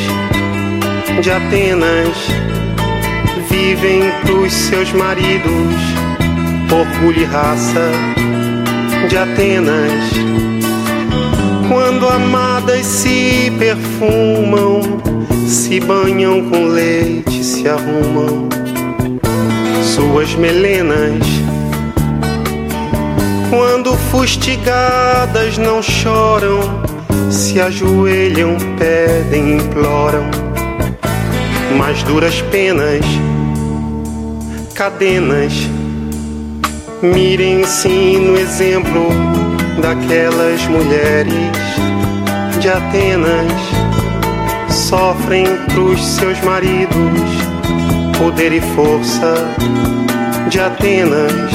de 1.21 1.31
Atenas. 1.31 2.17
Vivem 3.49 4.11
pros 4.21 4.53
seus 4.53 4.91
maridos, 4.93 5.75
orgulho 6.71 7.21
e 7.21 7.25
raça 7.25 7.91
de 9.07 9.17
Atenas. 9.17 10.11
Quando 11.67 12.07
amadas 12.07 12.85
se 12.85 13.51
perfumam, 13.57 14.81
se 15.47 15.79
banham 15.79 16.49
com 16.49 16.67
leite, 16.67 17.43
se 17.43 17.67
arrumam 17.67 18.49
suas 19.83 20.33
melenas 20.35 21.39
quando 23.49 23.95
fustigadas 24.11 25.57
não 25.57 25.81
choram, 25.81 26.59
se 27.29 27.59
ajoelham, 27.59 28.57
pedem, 28.77 29.57
imploram. 29.57 30.29
Mas 31.77 32.01
duras 32.03 32.41
penas, 32.43 33.05
cadenas, 34.73 35.53
mirem-se 37.01 38.17
no 38.17 38.37
exemplo 38.37 39.09
daquelas 39.81 40.61
mulheres 40.67 41.33
de 42.59 42.69
Atenas. 42.69 43.51
Sofrem 44.69 45.45
pros 45.73 46.03
seus 46.03 46.39
maridos 46.41 47.29
poder 48.17 48.51
e 48.51 48.61
força 48.61 49.33
de 50.49 50.59
Atenas 50.59 51.51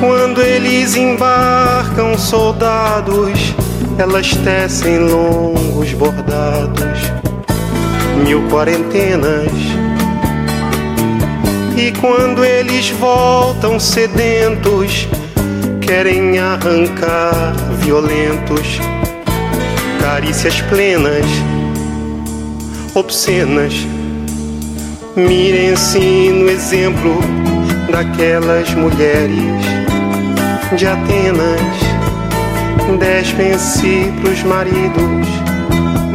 quando 0.00 0.42
eles 0.42 0.96
embarcam 0.96 2.18
soldados, 2.18 3.54
elas 3.98 4.34
tecem 4.36 4.98
longos 4.98 5.92
bordados, 5.94 6.98
mil 8.24 8.42
quarentenas. 8.48 9.52
E 11.76 11.92
quando 12.00 12.44
eles 12.44 12.90
voltam 12.90 13.78
sedentos, 13.78 15.08
querem 15.80 16.38
arrancar 16.38 17.54
violentos, 17.80 18.80
carícias 20.00 20.60
plenas, 20.62 21.26
obscenas. 22.94 23.74
Mirem-se 25.16 26.30
no 26.30 26.48
exemplo 26.48 27.20
daquelas 27.90 28.72
mulheres 28.74 29.62
de 30.76 30.86
Atenas, 30.86 31.83
despem-se 32.98 34.12
pros 34.20 34.42
maridos, 34.42 35.26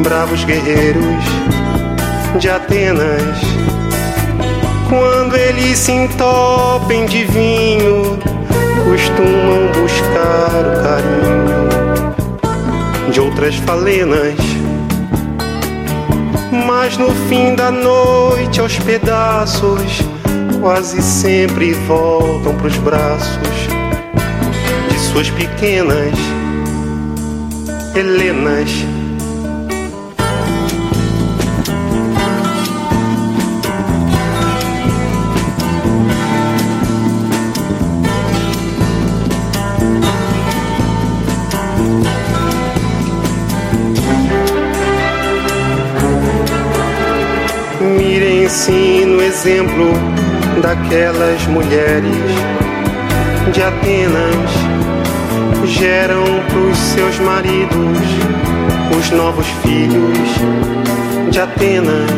bravos 0.04 0.44
guerreiros 0.44 1.24
de 2.40 2.50
Atenas. 2.50 3.40
Quando 4.88 5.36
eles 5.36 5.78
se 5.78 5.92
entopem 5.92 7.06
de 7.06 7.26
vinho, 7.26 8.18
costumam 8.84 9.72
buscar 9.74 10.64
o 10.66 10.84
carinho 10.84 11.70
de 13.12 13.20
outras 13.20 13.56
falenas. 13.56 14.38
Mas 16.66 16.98
no 16.98 17.12
fim 17.28 17.56
da 17.56 17.70
noite, 17.72 18.60
aos 18.60 18.78
pedaços, 18.80 20.02
quase 20.62 21.02
sempre 21.02 21.74
voltam 21.74 22.56
pros 22.56 22.78
braços 22.78 23.70
suas 25.12 25.30
pequenas 25.32 26.39
Helenas. 28.00 28.70
Mirem-se 47.82 49.06
no 49.06 49.22
exemplo 49.22 49.92
daquelas 50.62 51.46
mulheres 51.48 52.16
de 53.54 53.62
Atenas 53.62 54.69
geram 55.66 56.24
pros 56.50 56.78
seus 56.78 57.20
maridos 57.20 58.00
os 58.98 59.10
novos 59.12 59.48
filhos 59.64 60.30
de 61.32 61.40
Atenas. 61.40 62.10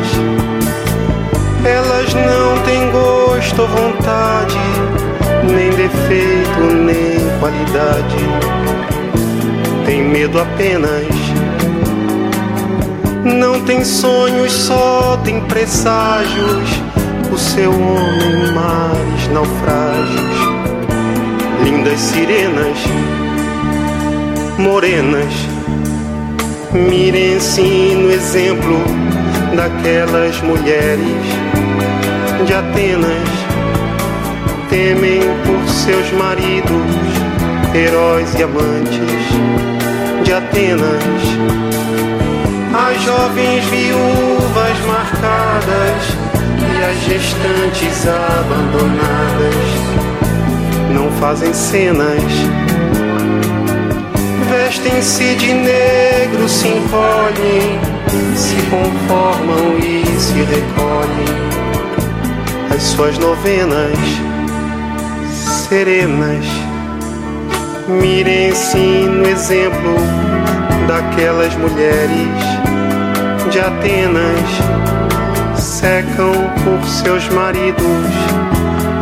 Elas 1.64 2.14
não 2.14 2.64
têm 2.64 2.90
gosto 2.92 3.62
ou 3.62 3.68
vontade, 3.68 4.58
nem 5.44 5.70
defeito, 5.70 6.60
nem 6.60 7.40
qualidade. 7.40 8.16
Tem 9.86 10.02
medo 10.02 10.40
apenas. 10.40 11.08
Não 13.24 13.62
tem 13.62 13.84
sonhos, 13.84 14.52
só 14.52 15.20
tem 15.24 15.42
presságios. 15.42 16.70
O 17.32 17.38
seu 17.38 17.72
homem, 17.72 18.52
mares, 18.54 19.28
naufrágios, 19.32 20.36
lindas 21.64 22.00
sirenas 22.00 22.78
morenas. 24.62 25.34
Mirem-se 26.72 27.62
no 27.96 28.12
exemplo 28.12 28.78
daquelas 29.56 30.40
mulheres 30.42 31.26
de 32.46 32.54
Atenas. 32.54 33.30
Temem 34.70 35.20
por 35.46 35.68
seus 35.68 36.12
maridos, 36.14 36.96
heróis 37.74 38.34
e 38.40 38.44
amantes 38.44 39.26
de 40.24 40.32
Atenas. 40.32 41.04
As 42.74 43.02
jovens 43.02 43.66
viúvas 43.66 44.80
marcadas 44.88 46.16
e 46.58 46.84
as 46.84 46.98
gestantes 47.04 48.08
abandonadas 48.08 49.56
não 50.94 51.12
fazem 51.20 51.54
cenas 51.54 52.22
vestem-se 54.72 55.36
de 55.36 55.54
negro, 55.54 56.48
se 56.48 56.70
encolhem, 56.70 57.78
se 58.38 58.56
conformam 58.70 59.78
e 59.78 60.06
se 60.18 60.44
recolhem. 60.44 61.42
As 62.74 62.82
suas 62.84 63.18
novenas 63.18 63.98
serenas, 65.68 66.46
mirem-se 67.90 68.78
no 68.78 69.28
exemplo 69.28 69.96
daquelas 70.88 71.54
mulheres 71.58 72.30
de 73.52 73.60
Atenas, 73.60 74.50
secam 75.58 76.32
por 76.64 76.88
seus 76.88 77.28
maridos, 77.28 78.08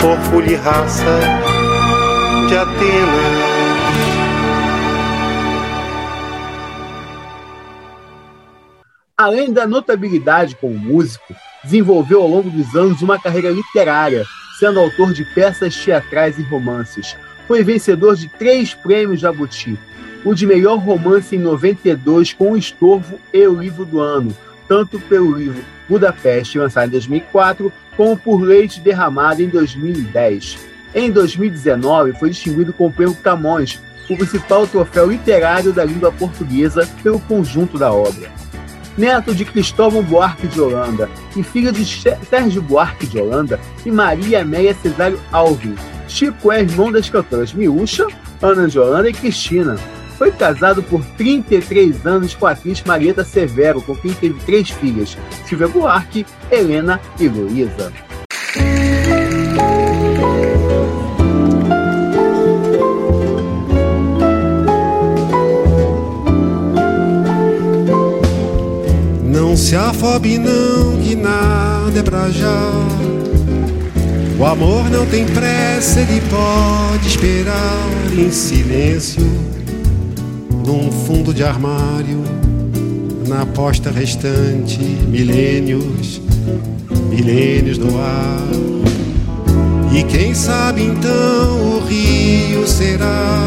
orgulho 0.03 0.51
e 0.51 0.55
raça 0.55 1.19
de 2.47 2.57
Atenas. 2.57 3.58
Além 9.19 9.51
da 9.51 9.67
notabilidade 9.67 10.55
como 10.55 10.79
músico, 10.79 11.35
desenvolveu 11.61 12.21
ao 12.21 12.27
longo 12.29 12.49
dos 12.49 12.73
anos 12.73 13.01
uma 13.01 13.19
carreira 13.19 13.49
literária, 13.49 14.23
sendo 14.57 14.79
autor 14.79 15.11
de 15.11 15.25
peças 15.25 15.75
teatrais 15.75 16.39
e 16.39 16.41
romances. 16.43 17.17
Foi 17.45 17.61
vencedor 17.61 18.15
de 18.15 18.29
três 18.29 18.73
prêmios 18.73 19.19
Jabuti: 19.19 19.77
o 20.23 20.33
de 20.33 20.47
melhor 20.47 20.77
romance 20.77 21.35
em 21.35 21.39
92 21.39 22.31
com 22.31 22.53
o 22.53 22.57
Estorvo 22.57 23.19
e 23.33 23.45
o 23.45 23.59
livro 23.59 23.83
do 23.83 23.99
ano, 23.99 24.33
tanto 24.69 24.97
pelo 25.01 25.37
livro 25.37 25.65
Budapeste, 25.89 26.57
lançado 26.57 26.87
em 26.87 26.91
2004, 26.91 27.73
como 27.97 28.15
por 28.15 28.39
Leite 28.39 28.79
Derramado 28.79 29.41
em 29.41 29.49
2010. 29.49 30.59
Em 30.95 31.11
2019, 31.11 32.13
foi 32.13 32.29
distinguido 32.29 32.71
com 32.71 32.87
o 32.87 32.91
Prêmio 32.93 33.15
Camões, 33.15 33.81
o 34.09 34.15
principal 34.15 34.65
troféu 34.65 35.11
literário 35.11 35.73
da 35.73 35.83
língua 35.83 36.09
portuguesa, 36.09 36.87
pelo 37.03 37.19
conjunto 37.19 37.77
da 37.77 37.91
obra 37.91 38.31
neto 38.97 39.33
de 39.33 39.45
Cristóvão 39.45 40.03
Buarque 40.03 40.47
de 40.47 40.59
Holanda 40.59 41.09
e 41.35 41.43
filho 41.43 41.71
de 41.71 41.85
Sérgio 41.85 42.61
Buarque 42.61 43.07
de 43.07 43.19
Holanda 43.19 43.59
e 43.85 43.91
Maria 43.91 44.41
Amélia 44.41 44.75
Cesário 44.75 45.19
Alves. 45.31 45.79
Chico 46.07 46.51
é 46.51 46.61
irmão 46.61 46.91
das 46.91 47.09
cantoras 47.09 47.53
Miúcha, 47.53 48.07
Ana 48.41 48.67
de 48.67 48.79
Holanda 48.79 49.09
e 49.09 49.13
Cristina. 49.13 49.77
Foi 50.17 50.31
casado 50.31 50.83
por 50.83 51.03
33 51.17 52.05
anos 52.05 52.33
com 52.33 52.45
a 52.45 52.51
atriz 52.51 52.83
Marieta 52.83 53.23
Severo, 53.23 53.81
com 53.81 53.95
quem 53.95 54.13
teve 54.13 54.39
três 54.41 54.69
filhas, 54.69 55.17
Silvia 55.45 55.67
Buarque, 55.67 56.25
Helena 56.51 56.99
e 57.19 57.27
Luísa. 57.27 58.08
Se 69.69 69.75
afobe 69.75 70.39
não, 70.39 70.97
que 70.99 71.13
nada 71.13 71.99
é 71.99 72.01
pra 72.01 72.27
já. 72.31 72.71
O 74.39 74.43
amor 74.43 74.89
não 74.89 75.05
tem 75.05 75.27
pressa, 75.27 75.99
ele 75.99 76.19
pode 76.21 77.07
esperar 77.07 77.87
em 78.17 78.31
silêncio, 78.31 79.21
num 80.65 80.91
fundo 80.91 81.31
de 81.31 81.43
armário, 81.43 82.23
na 83.27 83.45
posta 83.45 83.91
restante, 83.91 84.79
milênios, 84.79 86.19
milênios 87.07 87.77
no 87.77 87.95
ar. 87.95 88.49
E 89.93 90.03
quem 90.03 90.33
sabe 90.33 90.81
então 90.81 91.75
o 91.75 91.85
rio 91.87 92.67
será 92.67 93.37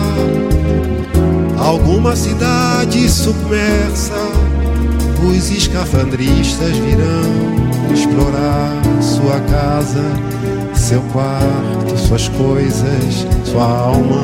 alguma 1.59 2.15
cidade 2.15 3.09
submersa 3.09 4.53
os 5.27 5.51
escafandristas 5.51 6.77
virão 6.79 7.93
explorar 7.93 8.83
sua 9.01 9.41
casa, 9.41 10.03
seu 10.75 11.01
quarto, 11.13 11.97
suas 11.97 12.29
coisas, 12.29 13.27
sua 13.45 13.65
alma, 13.65 14.23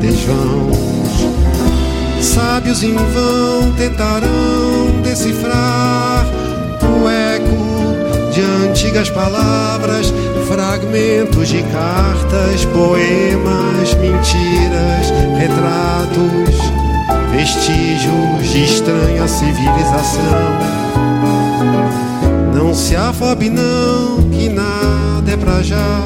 desvão. 0.00 0.70
Sábios 2.20 2.82
em 2.82 2.94
vão 2.94 3.72
tentarão 3.76 5.00
decifrar 5.02 6.26
o 6.82 7.08
eco 7.08 8.32
de 8.32 8.42
antigas 8.42 9.10
palavras, 9.10 10.12
fragmentos 10.46 11.48
de 11.48 11.62
cartas, 11.62 12.64
poemas, 12.66 13.94
mentiras, 13.94 15.10
retratos 15.38 16.85
vestígios 17.36 18.50
de 18.50 18.64
estranha 18.64 19.28
civilização. 19.28 20.22
Não 22.54 22.74
se 22.74 22.96
afobe 22.96 23.50
não, 23.50 24.22
que 24.30 24.48
nada 24.48 25.30
é 25.30 25.36
pra 25.36 25.62
já. 25.62 26.02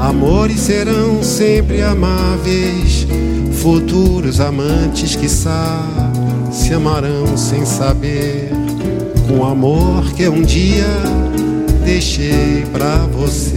Amores 0.00 0.58
serão 0.58 1.22
sempre 1.22 1.80
amáveis, 1.80 3.06
futuros 3.52 4.40
amantes 4.40 5.14
que 5.14 5.28
se 5.28 6.74
amarão 6.74 7.36
sem 7.36 7.64
saber, 7.64 8.50
com 9.28 9.44
amor 9.44 10.12
que 10.14 10.28
um 10.28 10.42
dia 10.42 10.88
deixei 11.84 12.64
pra 12.72 12.96
você. 13.12 13.56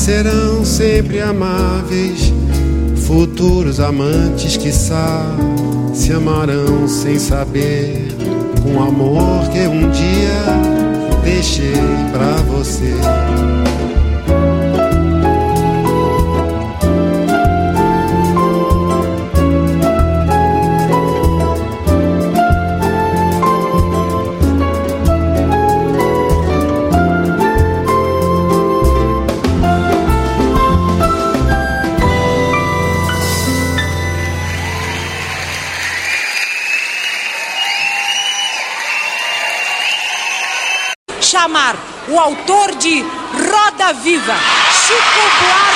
Serão 0.00 0.64
sempre 0.64 1.20
amáveis, 1.20 2.32
futuros 3.06 3.78
amantes 3.80 4.56
que 4.56 4.72
se 4.72 6.12
amarão 6.12 6.88
sem 6.88 7.18
saber, 7.18 8.08
com 8.62 8.82
amor 8.82 9.46
que 9.50 9.58
um 9.58 9.90
dia 9.90 11.22
deixei 11.22 11.74
pra 12.12 12.36
você. 12.48 13.29
Viva, 44.02 44.34
Chico 44.70 45.20
Buarque 45.40 45.69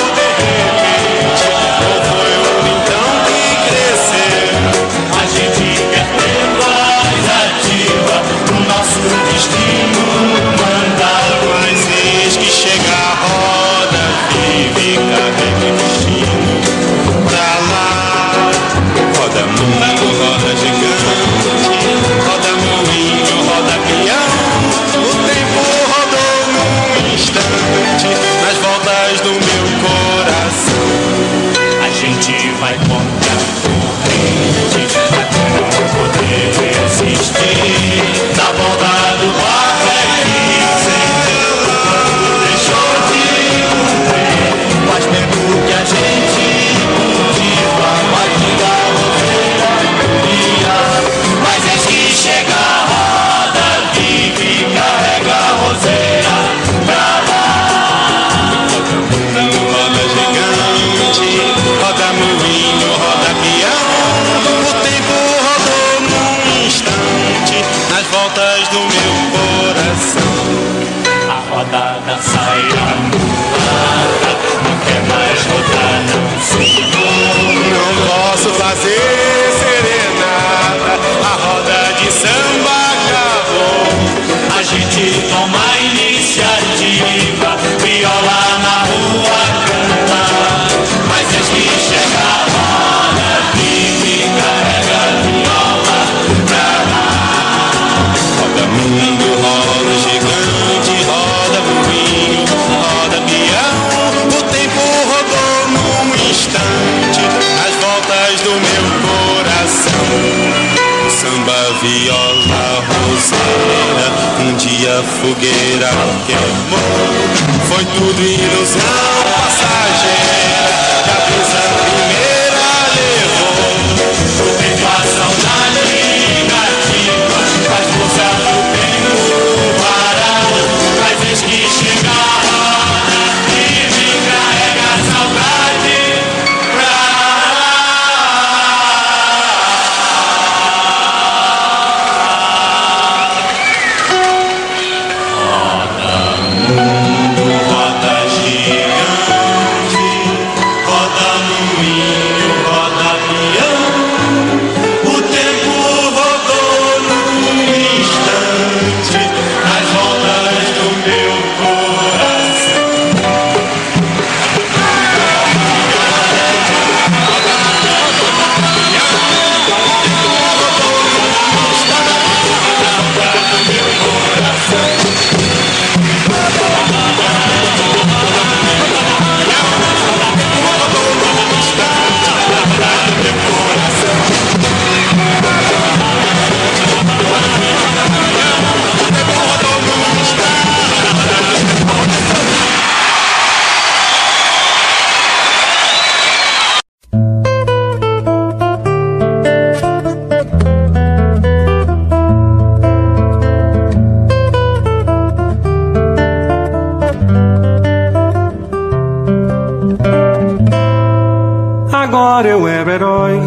Agora 212.16 212.48
eu 212.48 212.66
era 212.66 212.94
herói 212.94 213.42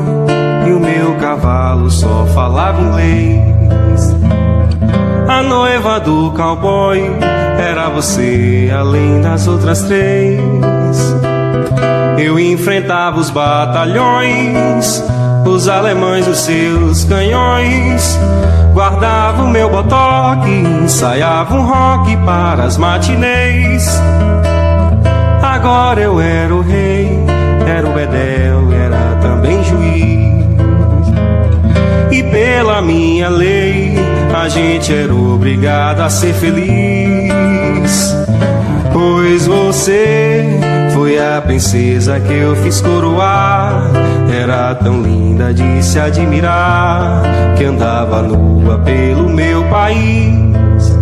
e 0.66 0.72
o 0.72 0.78
meu 0.78 1.14
cavalo 1.14 1.90
só 1.90 2.26
falava 2.34 2.82
inglês. 2.82 4.14
A 5.26 5.42
noiva 5.42 5.98
do 5.98 6.30
cowboy 6.32 7.00
era 7.58 7.88
você, 7.88 8.70
além 8.70 9.22
das 9.22 9.48
outras 9.48 9.84
três. 9.84 10.38
Eu 12.18 12.38
enfrentava 12.38 13.18
os 13.18 13.30
batalhões, 13.30 15.02
os 15.46 15.66
alemães, 15.66 16.28
os 16.28 16.40
seus 16.40 17.04
canhões. 17.04 18.20
Guardava 18.74 19.44
o 19.44 19.48
meu 19.48 19.70
botoque, 19.70 20.50
ensaiava 20.84 21.54
um 21.54 21.64
rock 21.64 22.14
para 22.18 22.64
as 22.64 22.76
matinês. 22.76 23.98
Agora 25.42 26.00
eu 26.00 26.20
era 26.20 26.54
o 26.54 26.60
rei, 26.60 26.87
minha 32.88 33.28
lei, 33.28 33.94
a 34.34 34.48
gente 34.48 34.94
era 34.94 35.14
obrigado 35.14 36.00
a 36.00 36.08
ser 36.08 36.32
feliz. 36.32 38.16
Pois 38.90 39.46
você 39.46 40.58
foi 40.94 41.18
a 41.18 41.40
princesa 41.42 42.18
que 42.18 42.32
eu 42.32 42.56
fiz 42.56 42.80
coroar. 42.80 43.82
Era 44.32 44.74
tão 44.74 45.02
linda 45.02 45.52
de 45.52 45.82
se 45.84 46.00
admirar, 46.00 47.22
que 47.58 47.64
andava 47.64 48.22
nua 48.22 48.78
pelo 48.78 49.28
meu 49.28 49.62
país. 49.64 50.96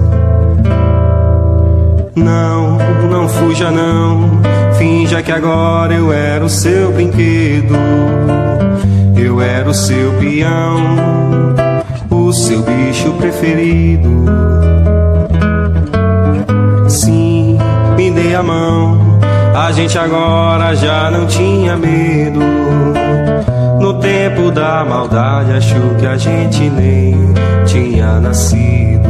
Não, 2.16 2.78
não 3.09 3.28
fuja 3.28 3.70
não, 3.70 4.41
finja 4.76 5.22
que 5.22 5.30
agora 5.30 5.95
eu 5.95 6.12
era 6.12 6.45
o 6.45 6.49
seu 6.49 6.91
brinquedo. 6.91 7.76
Eu 9.16 9.41
era 9.41 9.68
o 9.68 9.74
seu 9.74 10.12
peão, 10.14 11.55
seu 12.37 12.62
bicho 12.62 13.12
preferido. 13.14 14.26
Sim, 16.87 17.59
me 17.97 18.11
dê 18.11 18.34
a 18.34 18.43
mão, 18.43 19.18
a 19.55 19.72
gente 19.72 19.99
agora 19.99 20.74
já 20.76 21.11
não 21.11 21.26
tinha 21.26 21.76
medo. 21.76 22.41
No 23.80 23.95
tempo 24.01 24.51
da 24.51 24.84
maldade, 24.84 25.53
achou 25.53 25.95
que 25.99 26.07
a 26.07 26.16
gente 26.16 26.68
nem 26.70 27.14
tinha 27.64 28.20
nascido. 28.20 29.09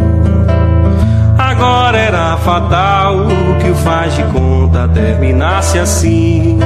agora 1.37 1.99
era 1.99 2.37
fatal 2.39 3.27
que 3.61 3.71
o 3.71 3.75
faz 3.77 4.15
de 4.15 4.23
conta 4.25 4.89
terminasse 4.89 5.79
assim. 5.79 6.59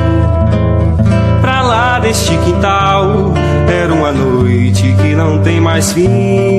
Lá 1.70 2.00
deste 2.00 2.36
quintal 2.38 3.32
era 3.72 3.94
uma 3.94 4.10
noite 4.10 4.92
que 5.00 5.14
não 5.14 5.38
tem 5.38 5.60
mais 5.60 5.92
fim. 5.92 6.58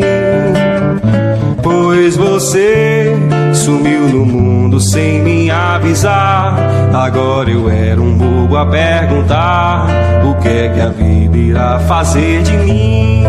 Pois 1.62 2.16
você 2.16 3.14
sumiu 3.54 4.08
no 4.08 4.26
mundo 4.26 4.80
sem 4.80 5.22
me 5.22 5.52
avisar. 5.52 6.56
Agora 6.94 7.52
eu 7.52 7.70
era 7.70 8.00
um 8.00 8.18
bobo 8.18 8.56
a 8.56 8.66
perguntar: 8.66 9.86
o 10.24 10.42
que 10.42 10.48
é 10.48 10.70
que 10.70 10.80
a 10.80 10.88
vida 10.88 11.38
irá 11.38 11.80
fazer 11.80 12.42
de 12.44 12.56
mim? 12.56 13.26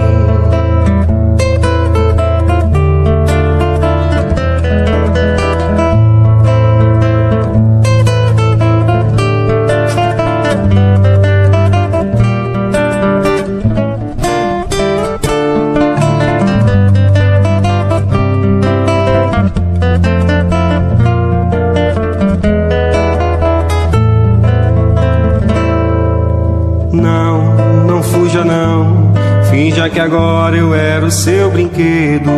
Brinquedo, 31.62 32.30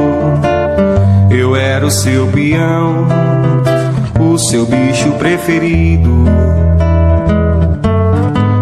eu 1.31 1.57
era 1.57 1.87
o 1.87 1.91
seu 1.91 2.27
peão, 2.27 3.07
o 4.21 4.37
seu 4.39 4.67
bicho 4.67 5.13
preferido. 5.13 6.25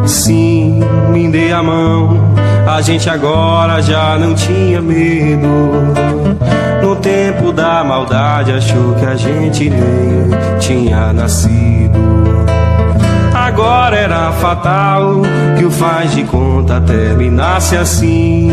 Sim, 0.07 0.81
me 1.11 1.29
dê 1.29 1.53
a 1.53 1.63
mão, 1.63 2.17
a 2.67 2.81
gente 2.81 3.11
agora 3.11 3.83
já 3.83 4.17
não 4.19 4.35
tinha 4.35 4.81
medo. 4.81 5.49
No 6.81 6.97
tempo 6.97 7.53
da 7.53 7.83
maldade 7.83 8.53
achou 8.53 8.95
que 8.95 9.07
a 9.07 9.17
gente 9.17 9.71
nem 9.71 10.59
tinha 10.61 11.13
nascido 11.13 12.03
agora 13.53 13.97
era 13.97 14.33
fatal 14.33 15.23
que 15.59 15.65
o 15.65 15.71
faz 15.71 16.15
de 16.15 16.25
conta 16.25 16.81
terminasse 16.81 17.77
assim. 17.77 18.49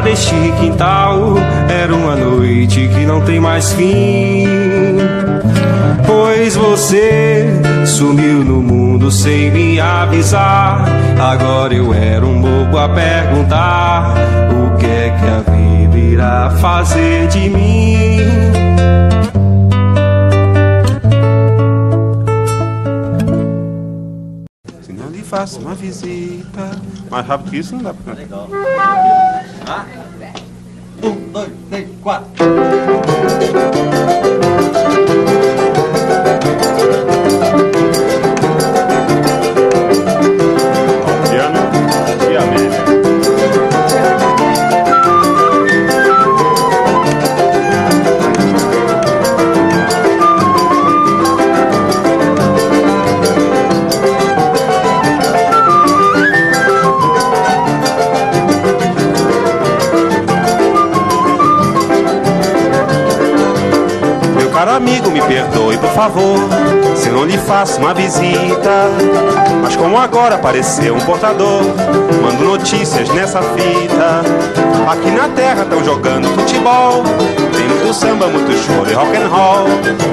Lá 0.00 0.04
deste 0.06 0.34
quintal 0.58 1.34
era 1.68 1.94
uma 1.94 2.16
noite 2.16 2.88
que 2.88 3.04
não 3.04 3.20
tem 3.20 3.38
mais 3.38 3.74
fim. 3.74 4.46
Pois 6.06 6.56
você 6.56 7.44
sumiu 7.84 8.42
no 8.42 8.62
mundo 8.62 9.10
sem 9.10 9.50
me 9.50 9.78
avisar. 9.78 10.86
Agora 11.20 11.74
eu 11.74 11.92
era 11.92 12.24
um 12.24 12.40
bobo 12.40 12.78
a 12.78 12.88
perguntar: 12.88 14.14
o 14.48 14.78
que 14.78 14.86
é 14.86 15.14
que 15.20 15.26
a 15.26 15.54
vida 15.54 15.98
irá 15.98 16.50
fazer 16.52 17.28
de 17.28 17.50
mim? 17.50 18.60
faça 25.30 25.60
uma 25.60 25.74
visita. 25.76 26.70
Mais 27.08 27.24
rápido 27.24 27.50
que 27.50 27.58
isso 27.58 27.74
não 27.76 27.82
dá 27.84 27.94
pra 27.94 28.14
cantar. 29.70 30.34
Legal. 31.70 32.24
Ah? 32.40 33.99
Um, 64.80 65.52
dois, 65.52 65.78
três, 65.78 65.80
quatro. 65.80 65.88
favor, 65.94 66.38
se 66.96 67.10
não 67.10 67.24
lhe 67.24 67.36
faço 67.38 67.78
uma 67.78 67.92
visita. 67.92 68.88
Mas 69.62 69.76
como 69.76 69.98
agora 69.98 70.36
apareceu 70.36 70.94
um 70.94 71.00
portador, 71.00 71.62
mando 72.22 72.44
notícias 72.44 73.08
nessa 73.10 73.42
fita. 73.42 74.22
Aqui 74.90 75.10
na 75.10 75.28
terra 75.28 75.62
estão 75.62 75.84
jogando 75.84 76.26
futebol, 76.34 77.04
tem 77.52 77.68
muito 77.68 77.94
samba, 77.94 78.26
muito 78.26 78.50
choro 78.52 78.90
e 78.90 78.94
rock 78.94 79.16
and 79.16 79.28
roll. 79.28 79.66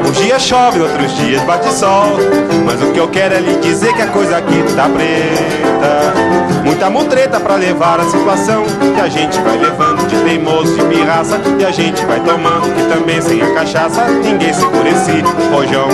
Uns 0.07 0.17
dias 0.17 0.41
chove, 0.41 0.81
outros 0.81 1.15
dias 1.15 1.41
bate 1.43 1.71
sol. 1.73 2.17
Mas 2.65 2.81
o 2.81 2.91
que 2.91 2.99
eu 2.99 3.07
quero 3.07 3.35
é 3.35 3.39
lhe 3.39 3.55
dizer 3.59 3.93
que 3.93 4.01
a 4.01 4.07
coisa 4.07 4.37
aqui 4.37 4.63
tá 4.75 4.89
preta. 4.89 6.26
Muita 6.67 6.89
mutreta 6.89 7.39
pra 7.39 7.55
levar 7.55 7.97
a 8.01 8.03
situação 8.09 8.65
que 8.93 8.99
a 8.99 9.07
gente 9.07 9.39
vai 9.39 9.57
levando 9.57 10.05
de 10.05 10.17
teimoso, 10.17 10.75
de 10.75 10.83
pirraça 10.83 11.39
e 11.57 11.63
a 11.63 11.71
gente 11.71 12.05
vai 12.05 12.19
tomando 12.19 12.75
que 12.75 12.83
também 12.93 13.21
sem 13.21 13.41
a 13.41 13.53
cachaça 13.53 14.05
ninguém 14.05 14.53
segura 14.53 14.89
esse 14.89 15.21
rojão. 15.49 15.87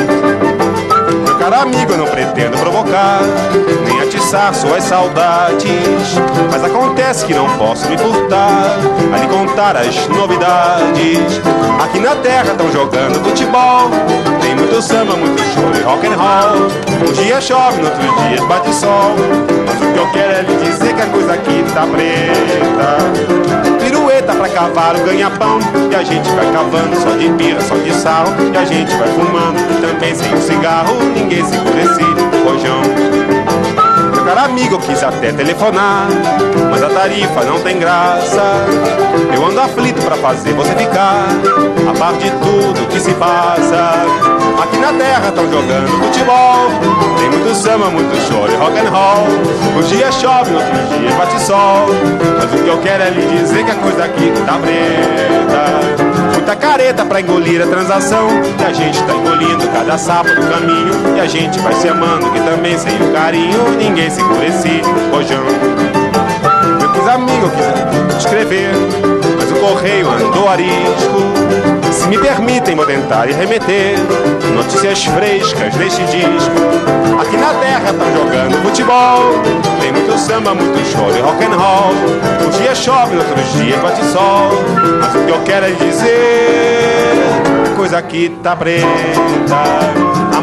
Meu 1.24 1.38
caro 1.38 1.61
amigo, 1.61 1.91
eu 1.91 1.97
não 1.99 2.07
pretendo 2.07 2.57
provocar, 2.57 3.21
nem 3.86 4.01
atiçar 4.01 4.51
suas 4.55 4.84
saudades. 4.84 6.17
Mas 6.51 6.63
acontece 6.63 7.26
que 7.28 7.36
não 7.36 7.47
posso 7.57 7.88
me 7.88 7.95
furtar 7.95 8.76
a 9.13 9.17
lhe 9.17 9.28
contar 9.28 9.78
as 9.78 10.07
novidades. 10.07 11.39
Aqui 11.84 11.99
na 11.99 12.15
terra 12.15 12.51
estão 12.51 12.71
jogando 12.71 13.24
futebol, 13.24 13.91
muito 14.74 14.88
samba, 14.88 15.15
muito 15.15 15.39
show 15.53 15.71
e 15.76 15.84
rock 15.84 16.07
and 16.07 16.15
roll. 16.17 16.67
Um 17.07 17.13
dia 17.13 17.39
chove, 17.39 17.78
no 17.80 17.86
outro 17.86 18.01
dia 18.01 18.43
bate 18.47 18.74
sol. 18.74 19.13
Mas 19.67 19.76
o 19.80 19.93
que 19.93 19.99
eu 19.99 20.11
quero 20.11 20.34
é 20.34 20.41
lhe 20.41 20.55
dizer 20.65 20.95
que 20.95 21.01
a 21.01 21.05
coisa 21.05 21.34
aqui 21.34 21.63
tá 21.76 21.86
preta. 21.86 22.97
Pirueta 23.80 24.34
pra 24.34 24.49
cavalo 24.49 24.99
ganha 25.05 25.30
pão. 25.30 25.59
E 25.91 25.95
a 25.95 26.03
gente 26.03 26.28
vai 26.32 26.51
cavando 26.51 26.95
só 26.95 27.11
de 27.15 27.30
pira, 27.34 27.61
só 27.61 27.76
de 27.76 27.93
sal 27.93 28.26
E 28.51 28.57
a 28.57 28.65
gente 28.65 28.95
vai 28.95 29.07
fumando 29.09 29.80
também 29.80 30.15
sem 30.15 30.34
um 30.34 30.41
cigarro. 30.41 30.95
Ninguém 31.13 31.45
segura 31.45 31.80
esse 31.80 32.03
rojão. 32.43 32.82
Caro 34.26 34.39
amigo, 34.39 34.76
eu 34.76 34.80
quis 34.80 35.03
até 35.03 35.34
telefonar 35.34 36.07
Mas 36.71 36.82
a 36.82 36.89
tarifa 36.89 37.43
não 37.43 37.59
tem 37.59 37.78
graça. 37.78 38.41
Eu 39.36 39.45
ando 39.45 39.59
aflito 39.59 40.01
pra 40.01 40.15
fazer 40.15 40.53
você 40.53 40.74
ficar 40.76 41.28
A 41.88 41.99
par 41.99 42.13
de 42.13 42.32
tudo 42.32 42.88
que 42.88 42.99
se 42.99 43.13
passa 43.15 43.93
terra 45.14 45.30
estão 45.30 45.51
jogando 45.51 45.88
futebol. 46.03 46.70
Tem 47.20 47.30
muito 47.30 47.55
samba, 47.55 47.89
muito 47.89 48.16
choro 48.28 48.51
e 48.51 48.55
rock 48.55 48.80
and 48.80 48.89
roll. 48.89 49.28
Um 49.78 49.82
dia 49.84 50.11
chove, 50.11 50.53
outro 50.53 50.99
dia 50.99 51.11
bate 51.16 51.39
sol. 51.39 51.88
Mas 52.38 52.59
o 52.59 52.64
que 52.64 52.68
eu 52.68 52.78
quero 52.80 53.03
é 53.03 53.09
lhe 53.11 53.38
dizer 53.38 53.64
que 53.64 53.72
a 53.72 53.76
coisa 53.76 54.05
aqui 54.05 54.32
tá 54.45 54.57
preta. 54.57 56.34
Muita 56.34 56.55
careta 56.55 57.05
pra 57.05 57.22
engolir 57.22 57.61
a 57.61 57.68
transação. 57.68 58.28
Que 58.57 58.66
a 58.66 58.74
gente 58.74 59.03
tá 59.03 59.14
engolindo 59.14 59.68
cada 59.68 59.97
sapo 59.97 60.30
do 60.30 60.47
caminho. 60.49 61.16
E 61.16 61.20
a 61.20 61.28
gente 61.28 61.59
vai 61.59 61.74
se 61.74 61.88
amando 61.88 62.32
que 62.32 62.39
também 62.39 62.78
sem 62.78 62.95
o 62.95 63.14
carinho 63.14 63.59
Ninguém 63.78 64.09
segura 64.09 64.45
esse 64.47 64.82
rojão 65.11 65.43
Eu 66.82 66.91
quis 66.91 67.07
amigo, 67.07 67.45
eu 67.45 68.07
quis 68.07 68.18
escrever 68.18 68.72
correio 69.64 70.09
andou 70.09 70.49
arisco 70.49 71.64
se 71.93 72.07
me 72.09 72.18
permitem, 72.18 72.76
vou 72.76 72.86
tentar 72.86 73.30
e 73.30 73.34
remeter 73.34 73.95
notícias 74.53 75.05
frescas 75.05 75.74
deste 75.76 76.03
disco. 76.05 76.51
Aqui 77.22 77.38
na 77.38 77.53
terra 77.53 77.91
estão 77.91 78.11
jogando 78.14 78.61
futebol, 78.64 79.22
tem 79.80 79.91
muito 79.91 80.18
samba, 80.18 80.53
muito 80.55 80.78
show 80.91 81.16
e 81.16 81.22
rock 81.22 81.45
and 81.45 81.55
roll. 81.55 81.93
Um 82.45 82.49
dia 82.57 82.74
chove, 82.76 83.16
outros 83.16 83.53
dias 83.53 83.80
bate 83.80 84.03
sol, 84.05 84.49
mas 84.99 85.16
o 85.16 85.26
que 85.26 85.32
eu 85.32 85.41
quero 85.43 85.68
é 85.68 85.72
dizer, 85.72 87.14
a 87.72 87.76
coisa 87.76 87.99
aqui 87.99 88.36
tá 88.41 88.55
preta. 88.55 88.88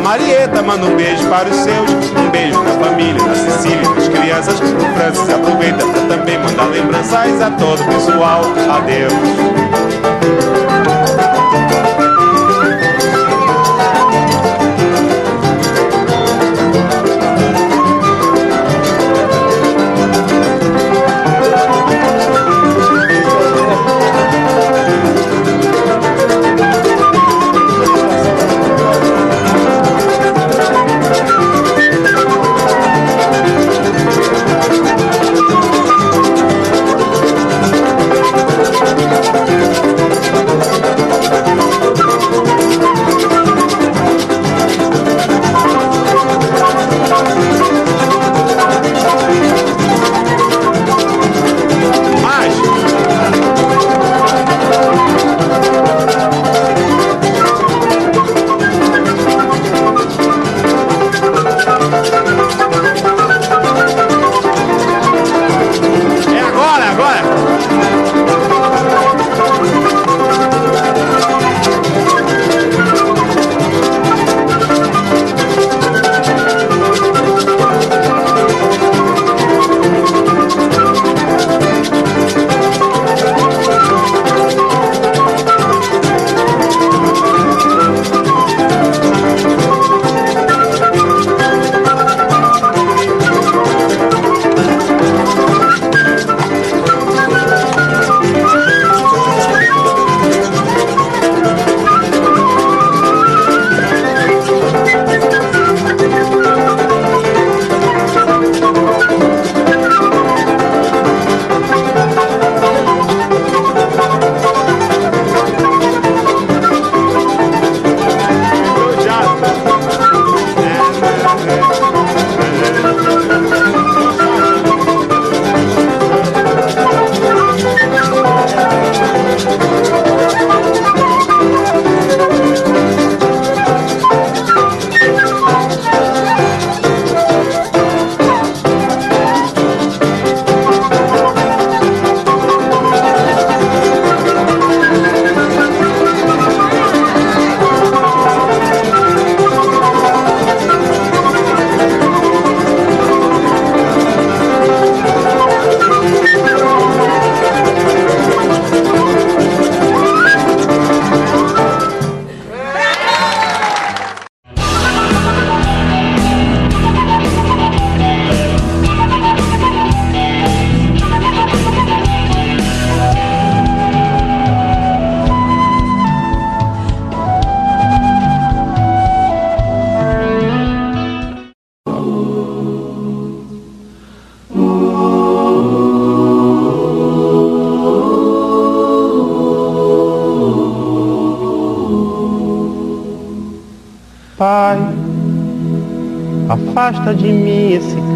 Marieta 0.03 0.63
manda 0.63 0.87
um 0.87 0.97
beijo 0.97 1.29
para 1.29 1.49
os 1.49 1.57
seus, 1.57 1.91
um 1.91 2.31
beijo 2.31 2.63
na 2.63 2.73
família, 2.85 3.23
na 3.23 3.35
Sicília, 3.35 3.89
nas 3.89 4.09
crianças. 4.09 4.61
O 4.61 4.95
Francis 4.95 5.29
aproveita 5.29 5.85
para 5.87 6.17
também 6.17 6.39
mandar 6.39 6.65
lembranças 6.67 7.41
a 7.41 7.51
todo 7.51 7.83
o 7.83 7.87
pessoal. 7.87 8.43
Adeus. 8.77 10.70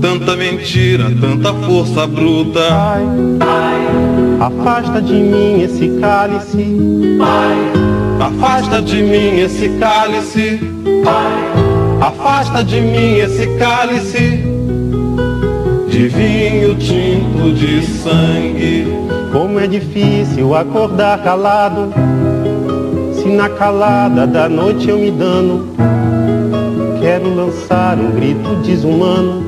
Tanta 0.00 0.36
mentira, 0.36 1.04
tanta 1.20 1.52
força 1.54 2.06
bruta. 2.06 2.60
Pai, 2.60 3.04
afasta 4.40 5.02
de 5.02 5.14
mim 5.14 5.62
esse 5.62 5.88
cálice. 6.00 6.66
Pai. 7.18 7.88
Afasta 8.20 8.82
de 8.82 9.00
mim 9.00 9.38
esse 9.38 9.68
cálice, 9.78 10.60
afasta 12.00 12.64
de 12.64 12.80
mim 12.80 13.14
esse 13.18 13.46
cálice 13.58 14.42
de 15.88 16.08
vinho 16.08 16.74
tinto 16.74 17.52
de 17.54 17.80
sangue. 17.86 18.86
Como 19.30 19.60
é 19.60 19.68
difícil 19.68 20.52
acordar 20.56 21.22
calado, 21.22 21.92
se 23.14 23.28
na 23.28 23.48
calada 23.48 24.26
da 24.26 24.48
noite 24.48 24.88
eu 24.88 24.98
me 24.98 25.12
dano. 25.12 25.68
Quero 27.00 27.32
lançar 27.32 27.98
um 27.98 28.10
grito 28.10 28.56
desumano, 28.64 29.47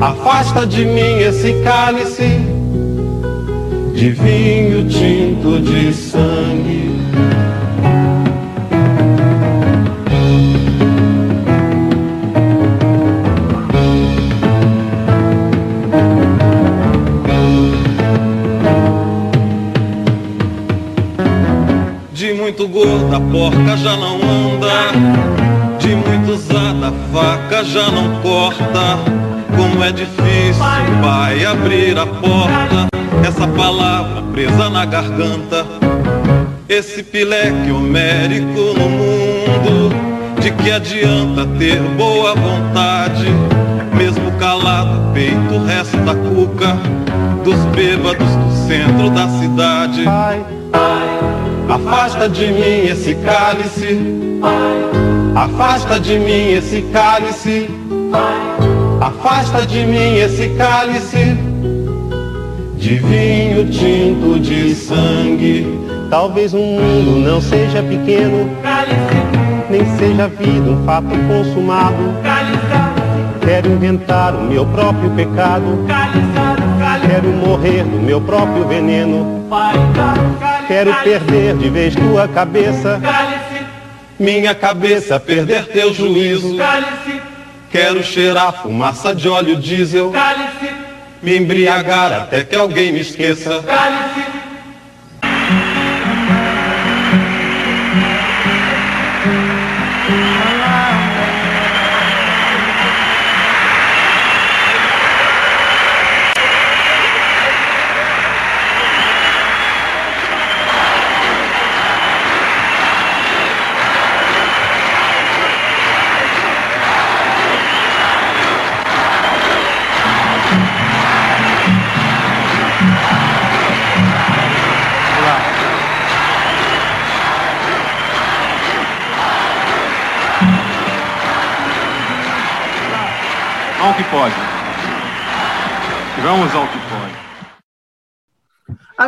Afasta 0.00 0.66
de 0.66 0.84
mim 0.84 1.18
esse 1.20 1.52
cálice 1.64 2.40
De 3.94 4.10
vinho 4.10 4.88
tinto 4.88 5.60
de 5.60 5.92
sangue 5.92 6.88
muito 22.48 22.66
gorda, 22.68 23.18
a 23.18 23.20
porca 23.20 23.76
já 23.76 23.96
não 23.96 24.16
anda. 24.16 25.78
De 25.78 25.94
muito 25.94 26.32
usada, 26.32 26.88
a 26.88 26.92
faca 27.12 27.64
já 27.64 27.90
não 27.90 28.20
corta. 28.20 29.27
Como 29.58 29.82
é 29.82 29.90
difícil, 29.90 30.62
pai, 31.02 31.44
abrir 31.44 31.98
a 31.98 32.06
porta. 32.06 32.86
Essa 33.26 33.48
palavra 33.48 34.22
presa 34.32 34.70
na 34.70 34.84
garganta. 34.84 35.66
Esse 36.68 37.02
pileque 37.02 37.72
homérico 37.72 38.72
no 38.78 38.88
mundo. 38.88 39.92
De 40.40 40.52
que 40.52 40.70
adianta 40.70 41.44
ter 41.58 41.80
boa 41.96 42.36
vontade? 42.36 43.26
Mesmo 43.96 44.30
calado, 44.38 45.12
peito 45.12 45.64
resta 45.66 46.14
cuca 46.14 46.76
dos 47.42 47.56
bêbados 47.74 48.28
do 48.28 48.68
centro 48.68 49.10
da 49.10 49.26
cidade. 49.40 50.04
Pai, 50.04 50.40
pai. 50.70 51.08
Afasta 51.68 52.28
de 52.28 52.46
mim 52.46 52.86
esse 52.88 53.14
cálice, 53.16 53.98
afasta 55.34 55.98
de 55.98 56.18
mim 56.18 56.52
esse 56.52 56.80
cálice, 56.92 57.68
afasta 59.00 59.64
de 59.66 59.84
mim 59.84 60.16
esse 60.16 60.48
cálice 60.50 61.36
de 62.76 62.96
vinho 62.96 63.68
tinto 63.70 64.38
de 64.38 64.74
sangue. 64.74 65.66
Talvez 66.10 66.54
o 66.54 66.58
mundo 66.58 67.18
não 67.18 67.40
seja 67.40 67.82
pequeno, 67.82 68.48
nem 69.68 69.84
seja 69.96 70.24
a 70.24 70.28
vida 70.28 70.70
um 70.70 70.84
fato 70.86 71.08
consumado. 71.28 72.14
Quero 73.44 73.70
inventar 73.72 74.34
o 74.34 74.42
meu 74.42 74.64
próprio 74.66 75.10
pecado, 75.10 75.84
quero 77.06 77.28
morrer 77.28 77.84
do 77.84 77.98
meu 78.00 78.20
próprio 78.20 78.66
veneno. 78.66 79.44
Quero 80.66 80.94
perder 81.02 81.56
de 81.56 81.68
vez 81.68 81.94
tua 81.94 82.28
cabeça. 82.28 83.00
Minha 84.18 84.54
cabeça 84.54 85.20
perder 85.20 85.66
teu 85.66 85.94
juízo. 85.94 86.56
Quero 87.70 88.02
cheirar 88.02 88.62
fumaça 88.62 89.14
de 89.14 89.28
óleo 89.28 89.56
diesel. 89.56 90.12
Me 91.22 91.36
embriagar 91.36 92.12
até 92.12 92.44
que 92.44 92.56
alguém 92.56 92.92
me 92.92 93.00
esqueça. 93.00 93.62
que 93.62 94.07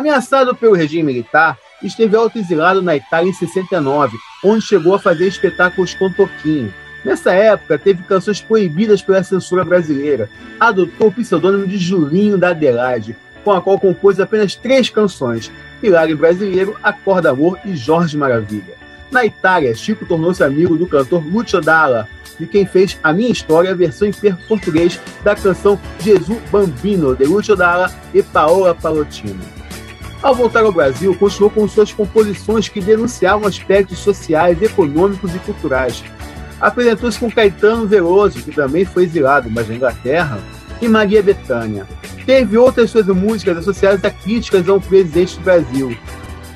Ameaçado 0.01 0.55
pelo 0.55 0.73
regime 0.73 1.03
militar, 1.03 1.59
esteve 1.83 2.15
autoexilado 2.15 2.81
na 2.81 2.95
Itália 2.95 3.29
em 3.29 3.33
69, 3.33 4.17
onde 4.43 4.65
chegou 4.65 4.95
a 4.95 4.99
fazer 4.99 5.27
espetáculos 5.27 5.93
com 5.93 6.11
Toquinho. 6.11 6.73
Nessa 7.05 7.31
época, 7.33 7.77
teve 7.77 8.01
canções 8.01 8.41
proibidas 8.41 9.03
pela 9.03 9.21
censura 9.21 9.63
brasileira. 9.63 10.27
Adotou 10.59 11.09
o 11.09 11.11
pseudônimo 11.11 11.67
de 11.67 11.77
Julinho 11.77 12.35
da 12.35 12.49
Adelaide, 12.49 13.15
com 13.43 13.51
a 13.51 13.61
qual 13.61 13.79
compôs 13.79 14.19
apenas 14.19 14.55
três 14.55 14.89
canções: 14.89 15.51
Milagre 15.83 16.15
Brasileiro, 16.15 16.75
Acorda 16.81 17.29
Amor 17.29 17.59
e 17.63 17.75
Jorge 17.75 18.17
Maravilha. 18.17 18.73
Na 19.11 19.23
Itália, 19.23 19.75
Chico 19.75 20.03
tornou-se 20.07 20.43
amigo 20.43 20.77
do 20.77 20.87
cantor 20.87 21.23
Lucio 21.23 21.61
Dalla, 21.61 22.09
de 22.39 22.47
quem 22.47 22.65
fez 22.65 22.97
A 23.03 23.13
Minha 23.13 23.31
História, 23.31 23.69
a 23.69 23.75
versão 23.75 24.07
em 24.07 24.35
português 24.47 24.99
da 25.23 25.35
canção 25.35 25.79
Jesus 25.99 26.41
Bambino, 26.51 27.15
de 27.15 27.25
Lucio 27.25 27.55
Dalla 27.55 27.93
e 28.15 28.23
Paola 28.23 28.73
Palotino. 28.73 29.60
Ao 30.21 30.35
voltar 30.35 30.63
ao 30.63 30.71
Brasil, 30.71 31.15
continuou 31.15 31.49
com 31.49 31.67
suas 31.67 31.91
composições 31.91 32.69
que 32.69 32.79
denunciavam 32.79 33.47
aspectos 33.47 33.97
sociais, 33.97 34.61
econômicos 34.61 35.33
e 35.33 35.39
culturais. 35.39 36.03
Apresentou-se 36.59 37.19
com 37.19 37.31
Caetano 37.31 37.87
Veloso, 37.87 38.43
que 38.43 38.51
também 38.51 38.85
foi 38.85 39.05
exilado, 39.05 39.49
mas 39.49 39.67
na 39.67 39.75
Inglaterra, 39.75 40.39
e 40.79 40.87
Maria 40.87 41.23
Bethânia. 41.23 41.87
teve 42.25 42.55
outras 42.55 42.91
suas 42.91 43.07
músicas 43.07 43.57
associadas 43.57 44.05
a 44.05 44.11
críticas 44.11 44.69
ao 44.69 44.79
presidente 44.79 45.37
do 45.37 45.43
Brasil. 45.43 45.97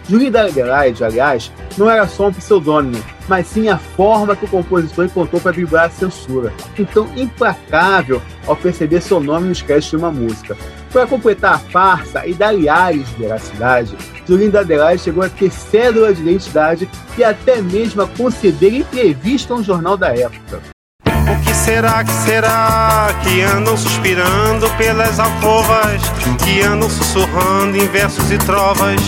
Julinho 0.07 0.31
da 0.31 0.43
Adelaide, 0.43 1.03
aliás, 1.03 1.51
não 1.75 1.89
era 1.89 2.07
só 2.07 2.27
um 2.27 2.33
pseudônimo, 2.33 3.03
mas 3.27 3.47
sim 3.47 3.67
a 3.67 3.77
forma 3.79 4.35
que 4.35 4.45
o 4.45 4.47
compositor 4.47 5.05
encontrou 5.05 5.41
para 5.41 5.51
vibrar 5.51 5.85
a 5.85 5.89
censura. 5.89 6.53
Então, 6.77 7.09
implacável 7.15 8.21
ao 8.45 8.55
perceber 8.55 9.01
seu 9.01 9.19
nome 9.19 9.47
nos 9.47 9.63
créditos 9.63 9.89
de 9.89 9.95
uma 9.97 10.11
música. 10.11 10.55
Para 10.95 11.07
completar 11.07 11.55
a 11.55 11.59
farsa 11.59 12.25
e 12.25 12.33
dar 12.33 12.53
ares 12.69 13.05
de 13.09 13.15
veracidade, 13.15 13.97
Julinho 14.25 14.49
da 14.49 14.61
Adelaide 14.61 15.03
chegou 15.03 15.25
a 15.25 15.27
ter 15.27 15.51
cédula 15.51 16.13
de 16.13 16.21
identidade 16.21 16.89
e 17.17 17.23
até 17.23 17.61
mesmo 17.61 18.01
a 18.01 18.07
conceder 18.07 18.73
entrevista 18.73 19.53
a 19.53 19.57
um 19.57 19.63
jornal 19.63 19.97
da 19.97 20.15
época. 20.15 20.61
O 21.05 21.43
que 21.43 21.53
será, 21.53 22.01
que 22.01 22.13
será 22.13 23.09
que 23.21 23.41
andam 23.41 23.75
suspirando 23.75 24.69
pelas 24.77 25.19
alcovas, 25.19 26.01
que 26.41 26.61
andam 26.61 26.89
sussurrando 26.89 27.75
em 27.75 27.87
versos 27.89 28.31
e 28.31 28.37
trovas, 28.37 29.01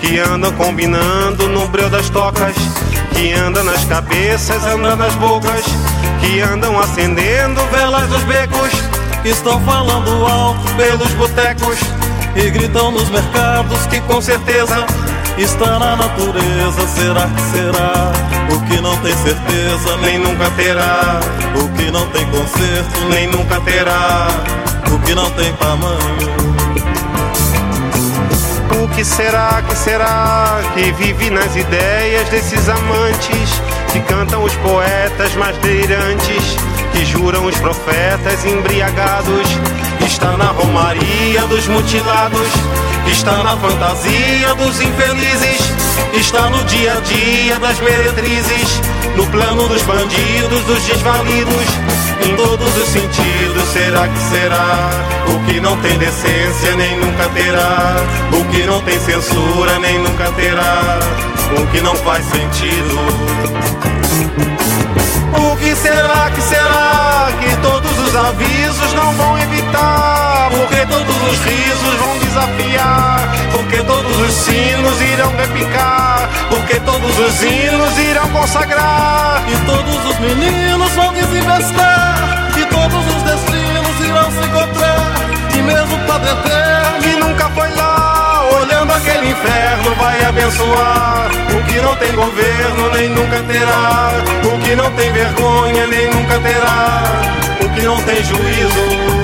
que 0.00 0.18
andam 0.18 0.50
combinando 0.52 1.46
no 1.50 1.68
breu 1.68 1.90
das 1.90 2.08
tocas, 2.08 2.54
que 3.14 3.34
andam 3.34 3.64
nas 3.64 3.84
cabeças, 3.84 4.64
andam 4.64 4.96
nas 4.96 5.14
bocas, 5.16 5.66
que 6.22 6.40
andam 6.40 6.80
acendendo 6.80 7.60
velas 7.66 8.08
dos 8.08 8.22
becos, 8.24 9.03
estão 9.24 9.60
falando 9.60 10.26
alto 10.26 10.74
pelos 10.76 11.10
botecos 11.12 11.78
e 12.36 12.50
gritam 12.50 12.90
nos 12.90 13.08
mercados 13.08 13.86
que 13.86 14.00
com 14.02 14.20
certeza 14.20 14.86
está 15.38 15.78
na 15.78 15.96
natureza. 15.96 16.86
Será 16.88 17.26
que 17.28 17.42
será? 17.42 18.12
O 18.54 18.60
que 18.66 18.80
não 18.80 18.96
tem 18.98 19.14
certeza 19.16 19.96
nem 20.02 20.18
nunca 20.18 20.50
terá. 20.50 21.20
O 21.54 21.68
que 21.76 21.90
não 21.90 22.06
tem 22.08 22.26
conserto 22.26 23.08
nem 23.10 23.26
nunca 23.28 23.60
terá. 23.60 24.28
O 24.92 24.98
que 25.00 25.14
não 25.14 25.30
tem 25.30 25.52
tamanho. 25.54 26.34
O 28.82 28.88
que 28.88 29.04
será, 29.04 29.62
que 29.66 29.76
será 29.76 30.60
que 30.74 30.92
vive 30.92 31.30
nas 31.30 31.56
ideias 31.56 32.28
desses 32.28 32.68
amantes 32.68 33.62
que 33.94 34.00
cantam 34.00 34.42
os 34.42 34.52
poetas 34.56 35.36
mais 35.36 35.56
delirantes, 35.58 36.56
que 36.90 37.04
juram 37.04 37.46
os 37.46 37.56
profetas 37.60 38.44
embriagados? 38.44 39.48
Está 40.04 40.36
na 40.36 40.46
romaria 40.46 41.42
dos 41.42 41.68
mutilados 41.68 42.50
Está 43.06 43.42
na 43.44 43.56
fantasia 43.56 44.54
dos 44.54 44.80
infelizes, 44.80 45.72
está 46.14 46.48
no 46.48 46.64
dia 46.64 46.92
a 46.92 47.00
dia 47.00 47.58
das 47.58 47.78
meretrizes, 47.80 48.80
no 49.16 49.26
plano 49.26 49.68
dos 49.68 49.82
bandidos, 49.82 50.64
dos 50.64 50.82
desvalidos, 50.84 51.66
em 52.26 52.34
todos 52.34 52.76
os 52.76 52.88
sentidos. 52.88 53.68
Será 53.72 54.08
que 54.08 54.18
será? 54.18 54.90
O 55.28 55.46
que 55.46 55.60
não 55.60 55.76
tem 55.78 55.96
decência 55.98 56.74
nem 56.76 56.98
nunca 56.98 57.28
terá, 57.28 57.96
o 58.32 58.44
que 58.46 58.66
não 58.66 58.80
tem 58.80 58.98
censura 58.98 59.78
nem 59.78 59.98
nunca 59.98 60.30
terá, 60.32 60.98
o 61.52 61.66
que 61.68 61.80
não 61.80 61.94
faz 61.96 62.24
sentido. 62.26 62.98
O 65.36 65.56
que 65.56 65.74
será 65.76 66.30
que 66.30 66.40
será 66.42 67.28
que 67.40 67.56
todos 67.56 67.98
os 67.98 68.16
avisos 68.16 68.92
não 68.94 69.12
vão 69.14 69.38
evitar? 69.38 70.50
Porque 70.50 70.86
todos 70.86 71.16
os 71.16 71.38
risos 71.44 71.94
vão 71.98 72.18
desafiar? 72.18 73.28
Porque 73.52 73.76
todos 73.82 74.18
os 74.18 74.32
sinos 74.32 75.00
irão 75.00 75.36
repicar? 75.36 76.28
Porque 76.48 76.80
todos 76.80 77.18
os 77.18 77.42
hinos 77.42 77.98
irão 77.98 78.28
consagrar? 78.30 79.44
E 79.48 79.66
todos 79.66 80.06
os 80.10 80.18
meninos 80.20 80.90
vão 80.92 81.12
desinvestar? 81.12 82.50
E 82.56 82.64
todos 82.66 83.06
os 83.16 83.22
destinos 83.22 84.00
irão 84.06 84.30
se 84.30 84.48
encontrar? 84.48 85.14
E 85.56 85.62
mesmo 85.62 85.98
Padre 86.06 86.30
Eterno 86.30 86.84
que 87.02 87.16
nunca 87.16 87.48
foi 87.50 87.70
lá, 87.74 87.93
aquele 88.94 89.30
inferno, 89.30 89.94
vai 89.96 90.24
abençoar 90.24 91.30
o 91.56 91.62
que 91.64 91.80
não 91.80 91.96
tem 91.96 92.12
governo 92.12 92.90
nem 92.92 93.08
nunca 93.10 93.42
terá, 93.42 94.10
o 94.44 94.58
que 94.58 94.76
não 94.76 94.90
tem 94.92 95.12
vergonha 95.12 95.86
nem 95.86 96.10
nunca 96.10 96.38
terá, 96.40 97.02
o 97.60 97.68
que 97.70 97.82
não 97.82 98.00
tem 98.02 98.22
juízo. 98.24 99.23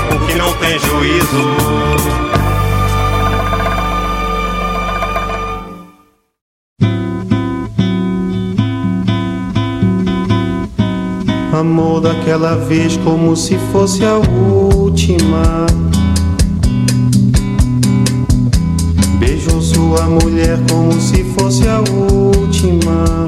o 0.15 0.27
que 0.27 0.35
não 0.35 0.53
tem 0.53 0.77
juízo. 0.79 1.91
Amor 11.53 12.01
daquela 12.01 12.55
vez 12.55 12.97
como 12.97 13.35
se 13.35 13.57
fosse 13.71 14.03
a 14.03 14.17
última. 14.17 15.65
Beijou 19.19 19.61
sua 19.61 20.07
mulher 20.07 20.57
como 20.69 20.93
se 20.99 21.23
fosse 21.23 21.67
a 21.67 21.79
última. 21.79 23.27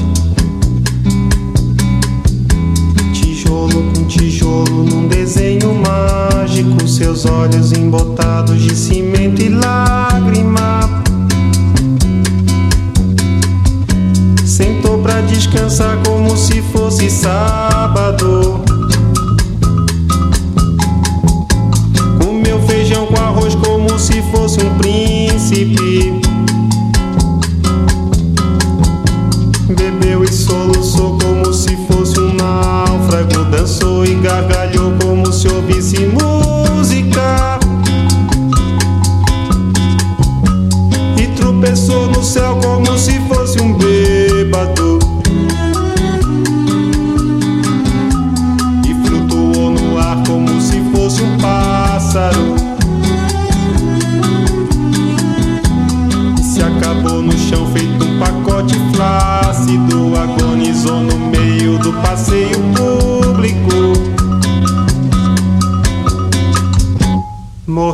Tijolo 3.61 3.83
com 3.93 4.05
tijolo 4.05 4.83
num 4.85 5.07
desenho 5.07 5.75
mágico. 5.75 6.87
Seus 6.87 7.25
olhos 7.25 7.71
embotados 7.71 8.59
de 8.59 8.75
cimento 8.75 9.39
e 9.39 9.49
lágrima. 9.49 11.03
Sentou 14.43 14.97
pra 14.99 15.21
descansar 15.21 15.99
como 16.03 16.35
se 16.35 16.61
fosse 16.73 17.07
sábado. 17.11 18.61
Comeu 22.19 22.59
feijão 22.63 23.05
com 23.05 23.17
arroz 23.17 23.53
como 23.53 23.99
se 23.99 24.23
fosse 24.31 24.59
um 24.59 24.75
príncipe. 24.79 26.19
Bebeu 29.69 30.23
e 30.23 30.33
soluçou 30.33 30.80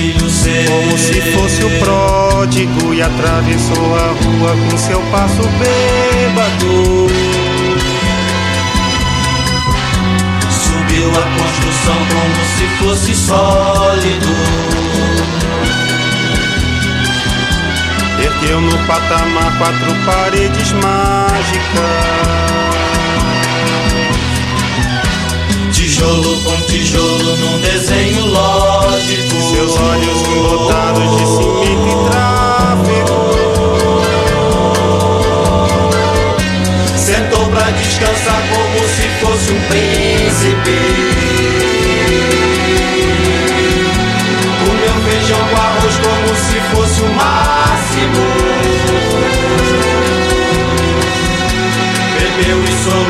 Filho 0.00 0.30
seu. 0.30 0.64
Como 0.64 0.98
se 0.98 1.20
fosse 1.32 1.62
o 1.62 1.70
pródigo 1.78 2.94
e 2.94 3.02
atravessou 3.02 3.94
a 3.94 4.08
rua 4.08 4.56
com 4.56 4.78
seu 4.78 5.00
passo 5.12 5.42
bêbado. 5.58 7.08
Subiu 10.50 11.10
a 11.10 11.24
construção 11.38 11.98
como 12.14 12.40
se 12.46 12.66
fosse 12.78 13.14
sólido. 13.14 14.34
Ergueu 18.22 18.60
no 18.60 18.78
patamar 18.86 19.58
quatro 19.58 19.94
paredes 20.06 20.72
mágicas. 20.72 22.69
Tijolo 26.00 26.40
com 26.44 26.56
tijolo 26.62 27.36
num 27.36 27.60
desenho 27.60 28.24
lógico. 28.24 29.36
Seus 29.50 29.76
olhos 29.78 30.22
lotados 30.28 31.16
de 31.18 31.26
cimento 31.26 31.88
e 31.88 31.94
tráfego. 32.08 33.18
Sentou 36.96 37.44
pra 37.50 37.70
descansar 37.72 38.42
como 38.48 38.78
se 38.88 39.08
fosse 39.20 39.52
um 39.52 39.60
príncipe. 39.68 40.78
Comeu 44.64 44.94
feijão 45.04 45.42
com 45.50 45.56
arroz 45.56 45.96
como 45.98 46.34
se 46.34 46.58
fosse 46.74 47.00
o 47.02 47.08
máximo. 47.12 48.24
Bebeu 52.14 52.58
e 52.64 52.72
como 52.84 53.09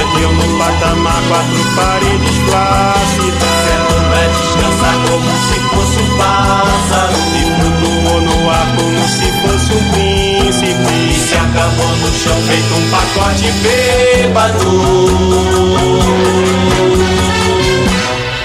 Ergueu 0.00 0.32
no 0.32 0.58
patamar 0.58 1.22
quatro 1.28 1.62
paredes 1.74 2.36
plácidas. 2.48 3.54
Sentou 3.66 4.00
pra 4.10 4.22
descansar 4.26 4.96
como 5.08 5.30
se 5.48 5.58
fosse 5.70 5.98
um 5.98 6.08
pássaro. 6.16 7.18
E 7.34 7.42
flutuou 7.56 8.20
no 8.20 8.36
ar 8.50 8.66
como 8.76 9.02
se 9.08 9.28
fosse 9.42 9.70
um 9.72 9.84
príncipe. 9.92 10.94
E 11.10 11.14
se 11.14 11.34
acabou 11.34 11.92
no 11.96 12.10
chão 12.12 12.36
feito 12.42 12.72
um 12.74 12.84
pacote 12.90 13.48
bêbado. 13.62 14.70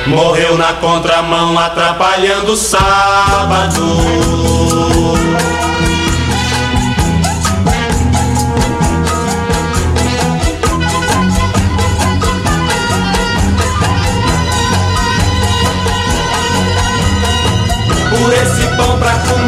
Morreu 0.07 0.57
na 0.57 0.73
contramão, 0.73 1.57
atrapalhando 1.57 2.51
o 2.51 2.57
sábado. 2.57 3.81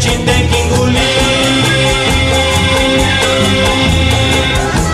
Gente 0.00 0.18
tem 0.18 0.46
que 0.46 0.58
engolir. 0.58 0.98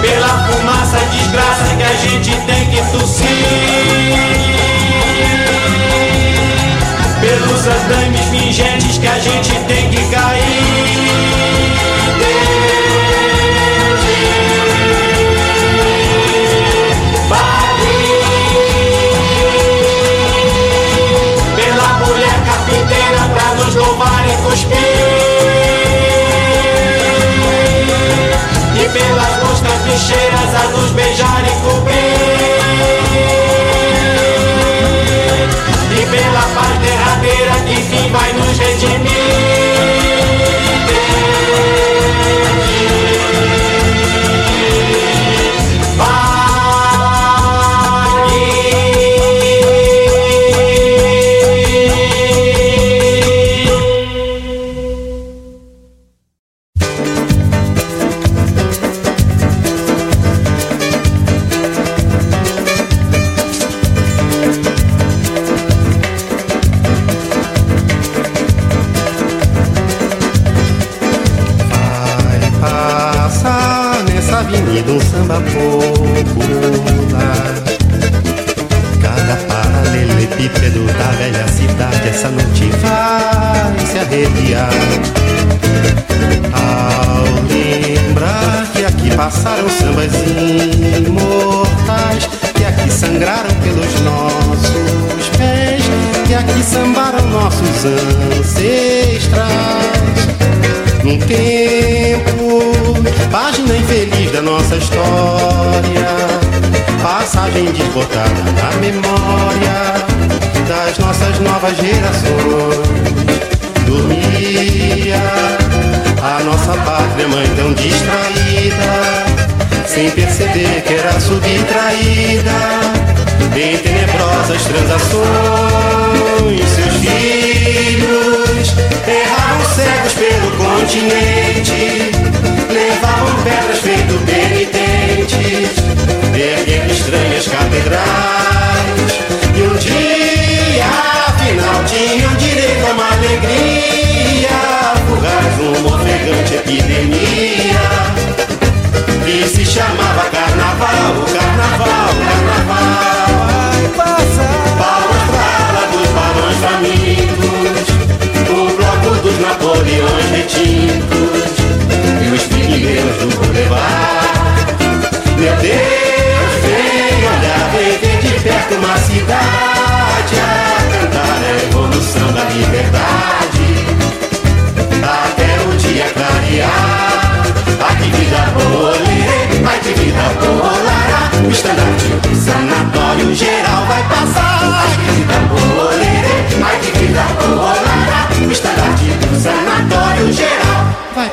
Pela 0.00 0.28
fumaça 0.46 0.98
desgraça 1.10 1.76
que 1.76 1.82
a 1.82 1.94
gente 1.94 2.30
tem 2.46 2.70
que 2.70 2.82
tossir. 2.90 3.26
Pelos 7.20 7.66
andames 7.66 8.24
fingentes 8.30 8.98
que 8.98 9.06
a 9.06 9.18
gente 9.18 9.50
tem 9.66 9.90
que 9.90 10.02
cair. 10.10 10.63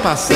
Passar 0.02 0.36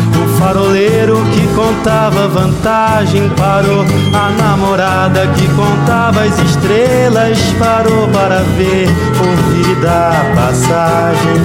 Faroleiro 0.51 1.15
que 1.31 1.47
contava 1.55 2.27
vantagem 2.27 3.29
parou. 3.37 3.85
A 4.13 4.29
namorada 4.31 5.25
que 5.27 5.47
contava 5.55 6.25
as 6.25 6.37
estrelas 6.39 7.39
parou 7.57 8.05
para 8.09 8.39
ver, 8.57 8.89
ouvir 9.17 9.75
da 9.79 10.11
passagem. 10.35 11.37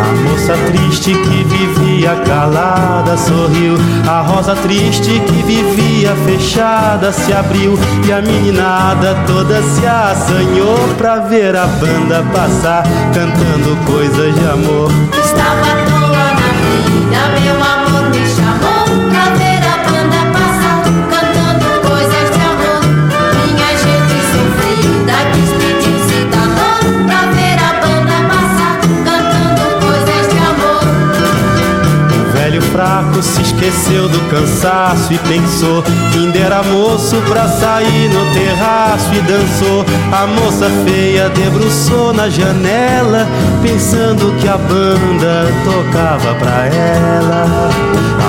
A 0.00 0.30
moça 0.30 0.54
triste 0.72 1.12
que 1.12 1.44
vivia 1.44 2.14
calada 2.26 3.14
sorriu. 3.18 3.74
A 4.08 4.22
rosa 4.22 4.56
triste 4.56 5.20
que 5.20 5.42
vivia 5.42 6.16
fechada 6.24 7.12
se 7.12 7.34
abriu. 7.34 7.78
E 8.06 8.10
a 8.10 8.22
meninada 8.22 9.18
toda 9.26 9.60
se 9.60 9.86
assanhou 9.86 10.78
pra 10.96 11.16
ver 11.16 11.54
a 11.54 11.66
banda 11.66 12.24
passar, 12.32 12.84
cantando 13.12 13.76
coisas 13.84 14.34
de 14.34 14.48
amor. 14.48 14.90
Estava 15.22 15.60
à 15.60 15.90
na 16.32 16.52
vida, 16.56 17.38
meu 17.38 17.62
amor 17.62 17.79
se 33.22 33.42
esqueceu 33.42 34.08
do 34.08 34.20
cansaço 34.30 35.12
e 35.12 35.18
pensou 35.18 35.84
ainda 36.30 36.38
era 36.38 36.62
moço 36.62 37.16
pra 37.28 37.48
sair 37.48 38.08
no 38.08 38.32
terraço 38.32 39.12
e 39.14 39.20
dançou. 39.22 39.84
A 40.12 40.26
moça 40.26 40.70
feia 40.84 41.28
debruçou 41.30 42.12
na 42.12 42.28
janela, 42.28 43.26
pensando 43.62 44.34
que 44.40 44.48
a 44.48 44.56
banda 44.56 45.46
tocava 45.64 46.34
pra 46.34 46.66
ela. 46.66 47.70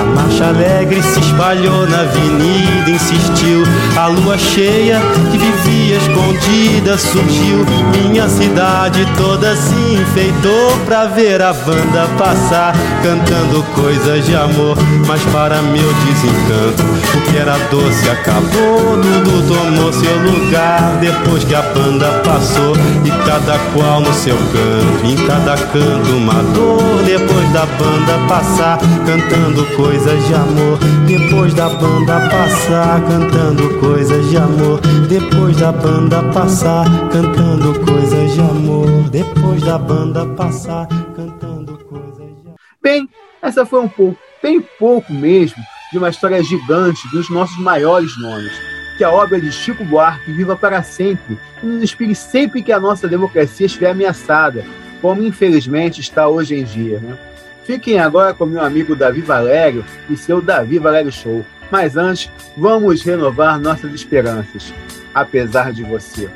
A 0.00 0.04
marcha 0.04 0.46
alegre 0.46 1.02
se 1.02 1.20
espalhou 1.20 1.86
na 1.88 2.00
avenida, 2.00 2.90
insistiu. 2.90 3.62
A 3.96 4.06
lua 4.06 4.36
cheia 4.38 5.00
que 5.30 5.38
vivia 5.38 5.96
escondida 5.96 6.98
surgiu. 6.98 7.64
Minha 7.92 8.28
cidade 8.28 9.06
toda 9.16 9.54
se 9.54 9.74
enfeitou 9.74 10.76
pra 10.86 11.06
ver 11.06 11.40
a 11.42 11.52
banda 11.52 12.08
passar, 12.18 12.74
cantando 13.02 13.62
coisas 13.74 14.24
de 14.26 14.34
amor. 14.34 14.76
Mas 15.06 15.22
para 15.26 15.60
meu 15.62 15.92
desencanto, 16.04 16.82
o 17.16 17.30
que 17.30 17.36
era 17.36 17.56
doce 17.70 18.08
acabou. 18.08 18.98
Tudo 19.02 19.48
tomou 19.48 19.92
seu 19.92 20.16
lugar 20.18 20.98
depois 21.00 21.44
que 21.44 21.54
a 21.54 21.62
banda 21.62 22.22
passou. 22.24 22.74
E 23.04 23.10
cada 23.26 23.58
qual 23.72 24.00
no 24.00 24.12
seu 24.12 24.36
canto, 24.36 25.06
em 25.06 25.16
cada 25.26 25.56
canto 25.56 26.16
uma 26.16 26.42
dor. 26.54 27.02
Depois 27.04 27.52
da 27.52 27.66
banda 27.66 28.26
passar, 28.28 28.78
cantando 29.06 29.64
coisas 29.76 30.26
de 30.26 30.34
amor. 30.34 30.78
Depois 31.06 31.54
da 31.54 31.68
banda 31.68 32.28
passar, 32.30 33.00
cantando 33.02 33.78
coisas 33.80 34.28
de 34.30 34.36
amor. 34.36 34.80
Depois 35.08 35.56
da 35.56 35.72
banda 35.72 36.22
passar, 36.32 36.84
cantando 37.10 37.78
coisas 37.80 38.32
de 38.34 38.40
amor. 38.40 38.86
Depois 39.10 39.62
da 39.62 39.78
banda 39.78 40.26
passar, 40.26 40.86
cantando 41.14 41.78
coisas 41.84 42.16
de 42.16 42.46
amor. 42.46 42.56
Bem, 42.82 43.08
essa 43.42 43.66
foi 43.66 43.80
um 43.80 43.88
pouco, 43.88 44.16
bem 44.42 44.60
pouco 44.60 45.12
mesmo, 45.12 45.62
de 45.90 45.98
uma 45.98 46.08
história 46.08 46.42
gigante 46.42 47.08
dos 47.12 47.30
nossos 47.30 47.58
maiores 47.58 48.10
nomes. 48.20 48.52
Que 48.98 49.04
a 49.04 49.10
obra 49.10 49.40
de 49.40 49.52
Chico 49.52 49.84
Buarque 49.84 50.32
viva 50.32 50.56
para 50.56 50.82
sempre 50.82 51.38
e 51.62 51.66
nos 51.66 51.82
inspire 51.82 52.14
sempre 52.14 52.62
que 52.62 52.72
a 52.72 52.80
nossa 52.80 53.08
democracia 53.08 53.66
estiver 53.66 53.90
ameaçada, 53.90 54.64
como 55.00 55.22
infelizmente 55.22 56.00
está 56.00 56.28
hoje 56.28 56.54
em 56.54 56.64
dia. 56.64 56.98
Né? 56.98 57.16
Fiquem 57.64 57.98
agora 57.98 58.34
com 58.34 58.44
meu 58.44 58.62
amigo 58.62 58.96
Davi 58.96 59.20
Valério 59.20 59.84
e 60.10 60.16
seu 60.16 60.42
Davi 60.42 60.78
Valério 60.78 61.12
Show. 61.12 61.44
Mas 61.70 61.96
antes, 61.96 62.30
vamos 62.56 63.02
renovar 63.02 63.58
nossas 63.58 63.92
esperanças. 63.94 64.74
Apesar 65.14 65.72
de 65.72 65.82
você. 65.82 66.28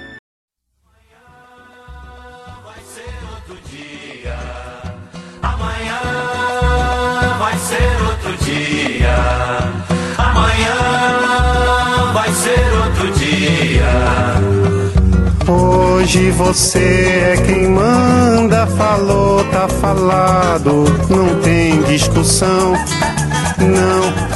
Amanhã 10.37 12.13
vai 12.13 12.31
ser 12.31 12.61
outro 12.85 13.11
dia. 13.13 13.87
Hoje 15.49 16.31
você 16.33 17.33
é 17.35 17.43
quem 17.47 17.71
manda, 17.71 18.67
falou, 18.67 19.43
tá 19.45 19.67
falado, 19.67 20.85
não 21.09 21.41
tem 21.41 21.83
discussão, 21.85 22.75
não. 23.59 24.36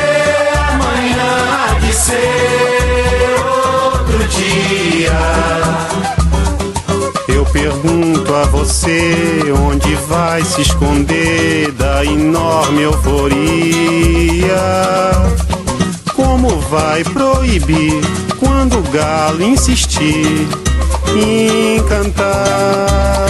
ser 2.11 3.39
outro 3.39 4.27
dia. 4.27 5.19
Eu 7.27 7.45
pergunto 7.45 8.33
a 8.35 8.43
você 8.45 9.41
onde 9.67 9.95
vai 10.07 10.43
se 10.43 10.61
esconder 10.61 11.71
da 11.71 12.03
enorme 12.05 12.81
euforia. 12.83 13.31
Como 16.13 16.59
vai 16.61 17.03
proibir 17.03 18.01
quando 18.39 18.79
o 18.79 18.83
galo 18.91 19.41
insistir 19.41 20.47
em 21.15 21.81
cantar? 21.83 23.21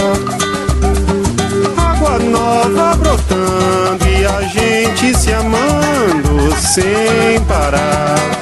Nova 2.30 2.94
brotando 2.96 4.06
e 4.06 4.24
a 4.24 4.42
gente 4.42 5.16
se 5.18 5.32
amando 5.32 6.54
sem 6.56 7.40
parar. 7.48 8.41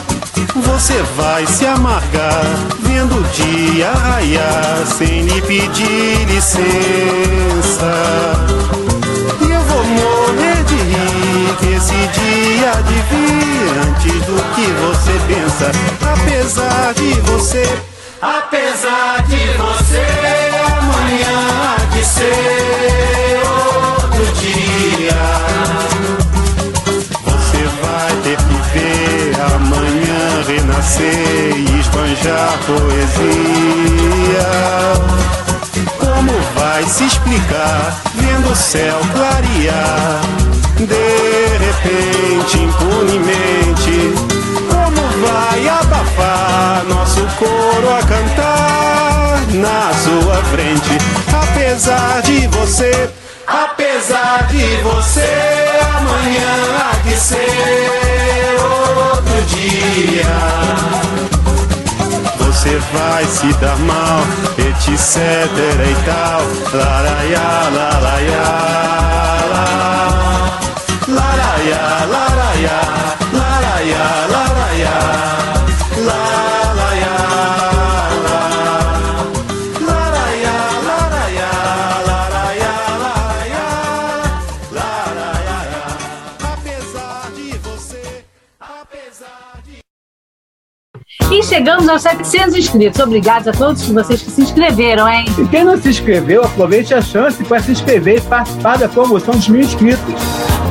Você 0.55 1.01
vai 1.15 1.45
se 1.47 1.65
amargar 1.65 2.43
vendo 2.79 3.17
o 3.17 3.23
dia 3.29 3.91
raiar 3.91 4.85
sem 4.85 5.21
lhe 5.21 5.41
pedir 5.41 6.25
licença. 6.27 7.91
E 9.41 9.51
eu 9.51 9.61
vou 9.61 9.83
morrer 9.83 10.61
dia 12.61 12.71
de 12.83 12.93
vir 13.09 13.65
antes 13.87 14.19
do 14.25 14.37
que 14.53 14.67
você 14.83 15.13
pensa. 15.27 15.71
Apesar 16.13 16.93
de 16.93 17.13
você, 17.21 17.65
apesar 18.21 19.23
de 19.23 19.41
você, 19.57 20.05
amanhã 20.77 21.37
há 21.63 21.85
de 21.85 22.05
ser 22.05 23.41
outro 23.45 24.25
dia. 24.39 25.23
Você 27.25 27.61
vai 27.81 28.11
ter 28.23 28.37
que 28.37 28.57
ver 28.73 29.35
amanhã 29.55 30.20
renascer 30.81 31.53
e 31.55 31.79
esbanjar 31.79 32.59
poesia 32.65 34.01
como 35.99 36.31
vai 36.55 36.83
se 36.85 37.05
explicar 37.05 38.01
vendo 38.15 38.51
o 38.51 38.55
céu 38.55 38.99
clarear? 39.13 40.21
De 40.77 41.57
repente, 41.57 42.57
impunemente, 42.57 44.13
como 44.69 45.01
vai 45.25 45.67
abafar 45.67 46.83
nosso 46.89 47.21
coro 47.37 47.95
a 47.95 48.03
cantar 48.03 49.41
na 49.53 49.93
sua 49.93 50.37
frente? 50.45 50.97
Apesar 51.31 52.21
de 52.23 52.47
você, 52.47 53.09
apesar 53.63 54.47
de 54.47 54.77
você, 54.77 55.69
amanhã 55.97 56.53
há 56.79 57.07
de 57.07 57.15
ser 57.15 58.57
outro 58.59 59.41
dia 59.47 60.71
você 62.61 62.77
vai 62.93 63.25
se 63.25 63.51
dar 63.53 63.75
mal, 63.79 64.21
etc 64.59 65.17
e 65.89 65.95
tal. 66.05 66.41
Laraiá, 66.73 67.69
laraiá, 67.73 68.45
laraiá, 71.07 72.05
laraiá, 72.05 73.00
aos 91.91 92.01
700 92.01 92.55
inscritos. 92.55 92.99
Obrigados 92.99 93.47
a 93.47 93.51
todos 93.51 93.81
vocês 93.83 94.21
que 94.21 94.31
se 94.31 94.41
inscreveram, 94.41 95.07
hein? 95.07 95.25
E 95.37 95.47
quem 95.47 95.63
não 95.63 95.79
se 95.79 95.89
inscreveu, 95.89 96.43
aproveite 96.43 96.93
a 96.93 97.01
chance 97.01 97.43
para 97.43 97.59
se 97.61 97.71
inscrever 97.71 98.17
e 98.17 98.21
participar 98.21 98.77
da 98.77 98.87
promoção 98.87 99.33
dos 99.33 99.47
mil 99.47 99.61
inscritos. 99.61 100.15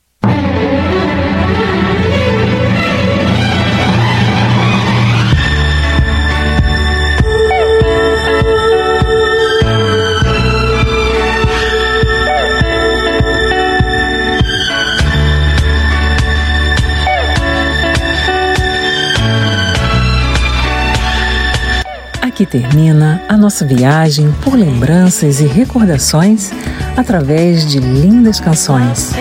Aqui 22.41 22.59
termina 22.59 23.21
a 23.29 23.37
nossa 23.37 23.63
viagem 23.63 24.33
por 24.43 24.55
lembranças 24.55 25.39
e 25.39 25.45
recordações 25.45 26.49
através 26.97 27.67
de 27.67 27.79
lindas 27.79 28.39
canções. 28.39 29.11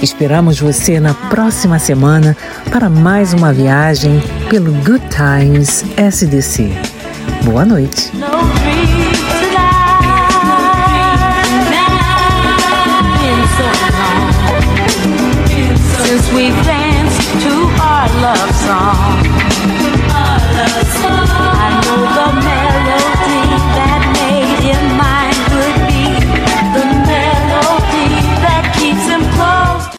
Esperamos 0.00 0.58
você 0.58 0.98
na 0.98 1.12
próxima 1.12 1.78
semana 1.78 2.34
para 2.70 2.88
mais 2.88 3.34
uma 3.34 3.52
viagem 3.52 4.18
pelo 4.48 4.72
Good 4.82 5.04
Times 5.10 5.84
SDC. 5.98 6.72
Boa 7.44 7.66
noite. 7.66 8.10
we 16.34 16.48
danced 16.64 17.42
to 17.42 17.52
our 17.80 18.08
love 18.20 18.50
song. 18.56 19.23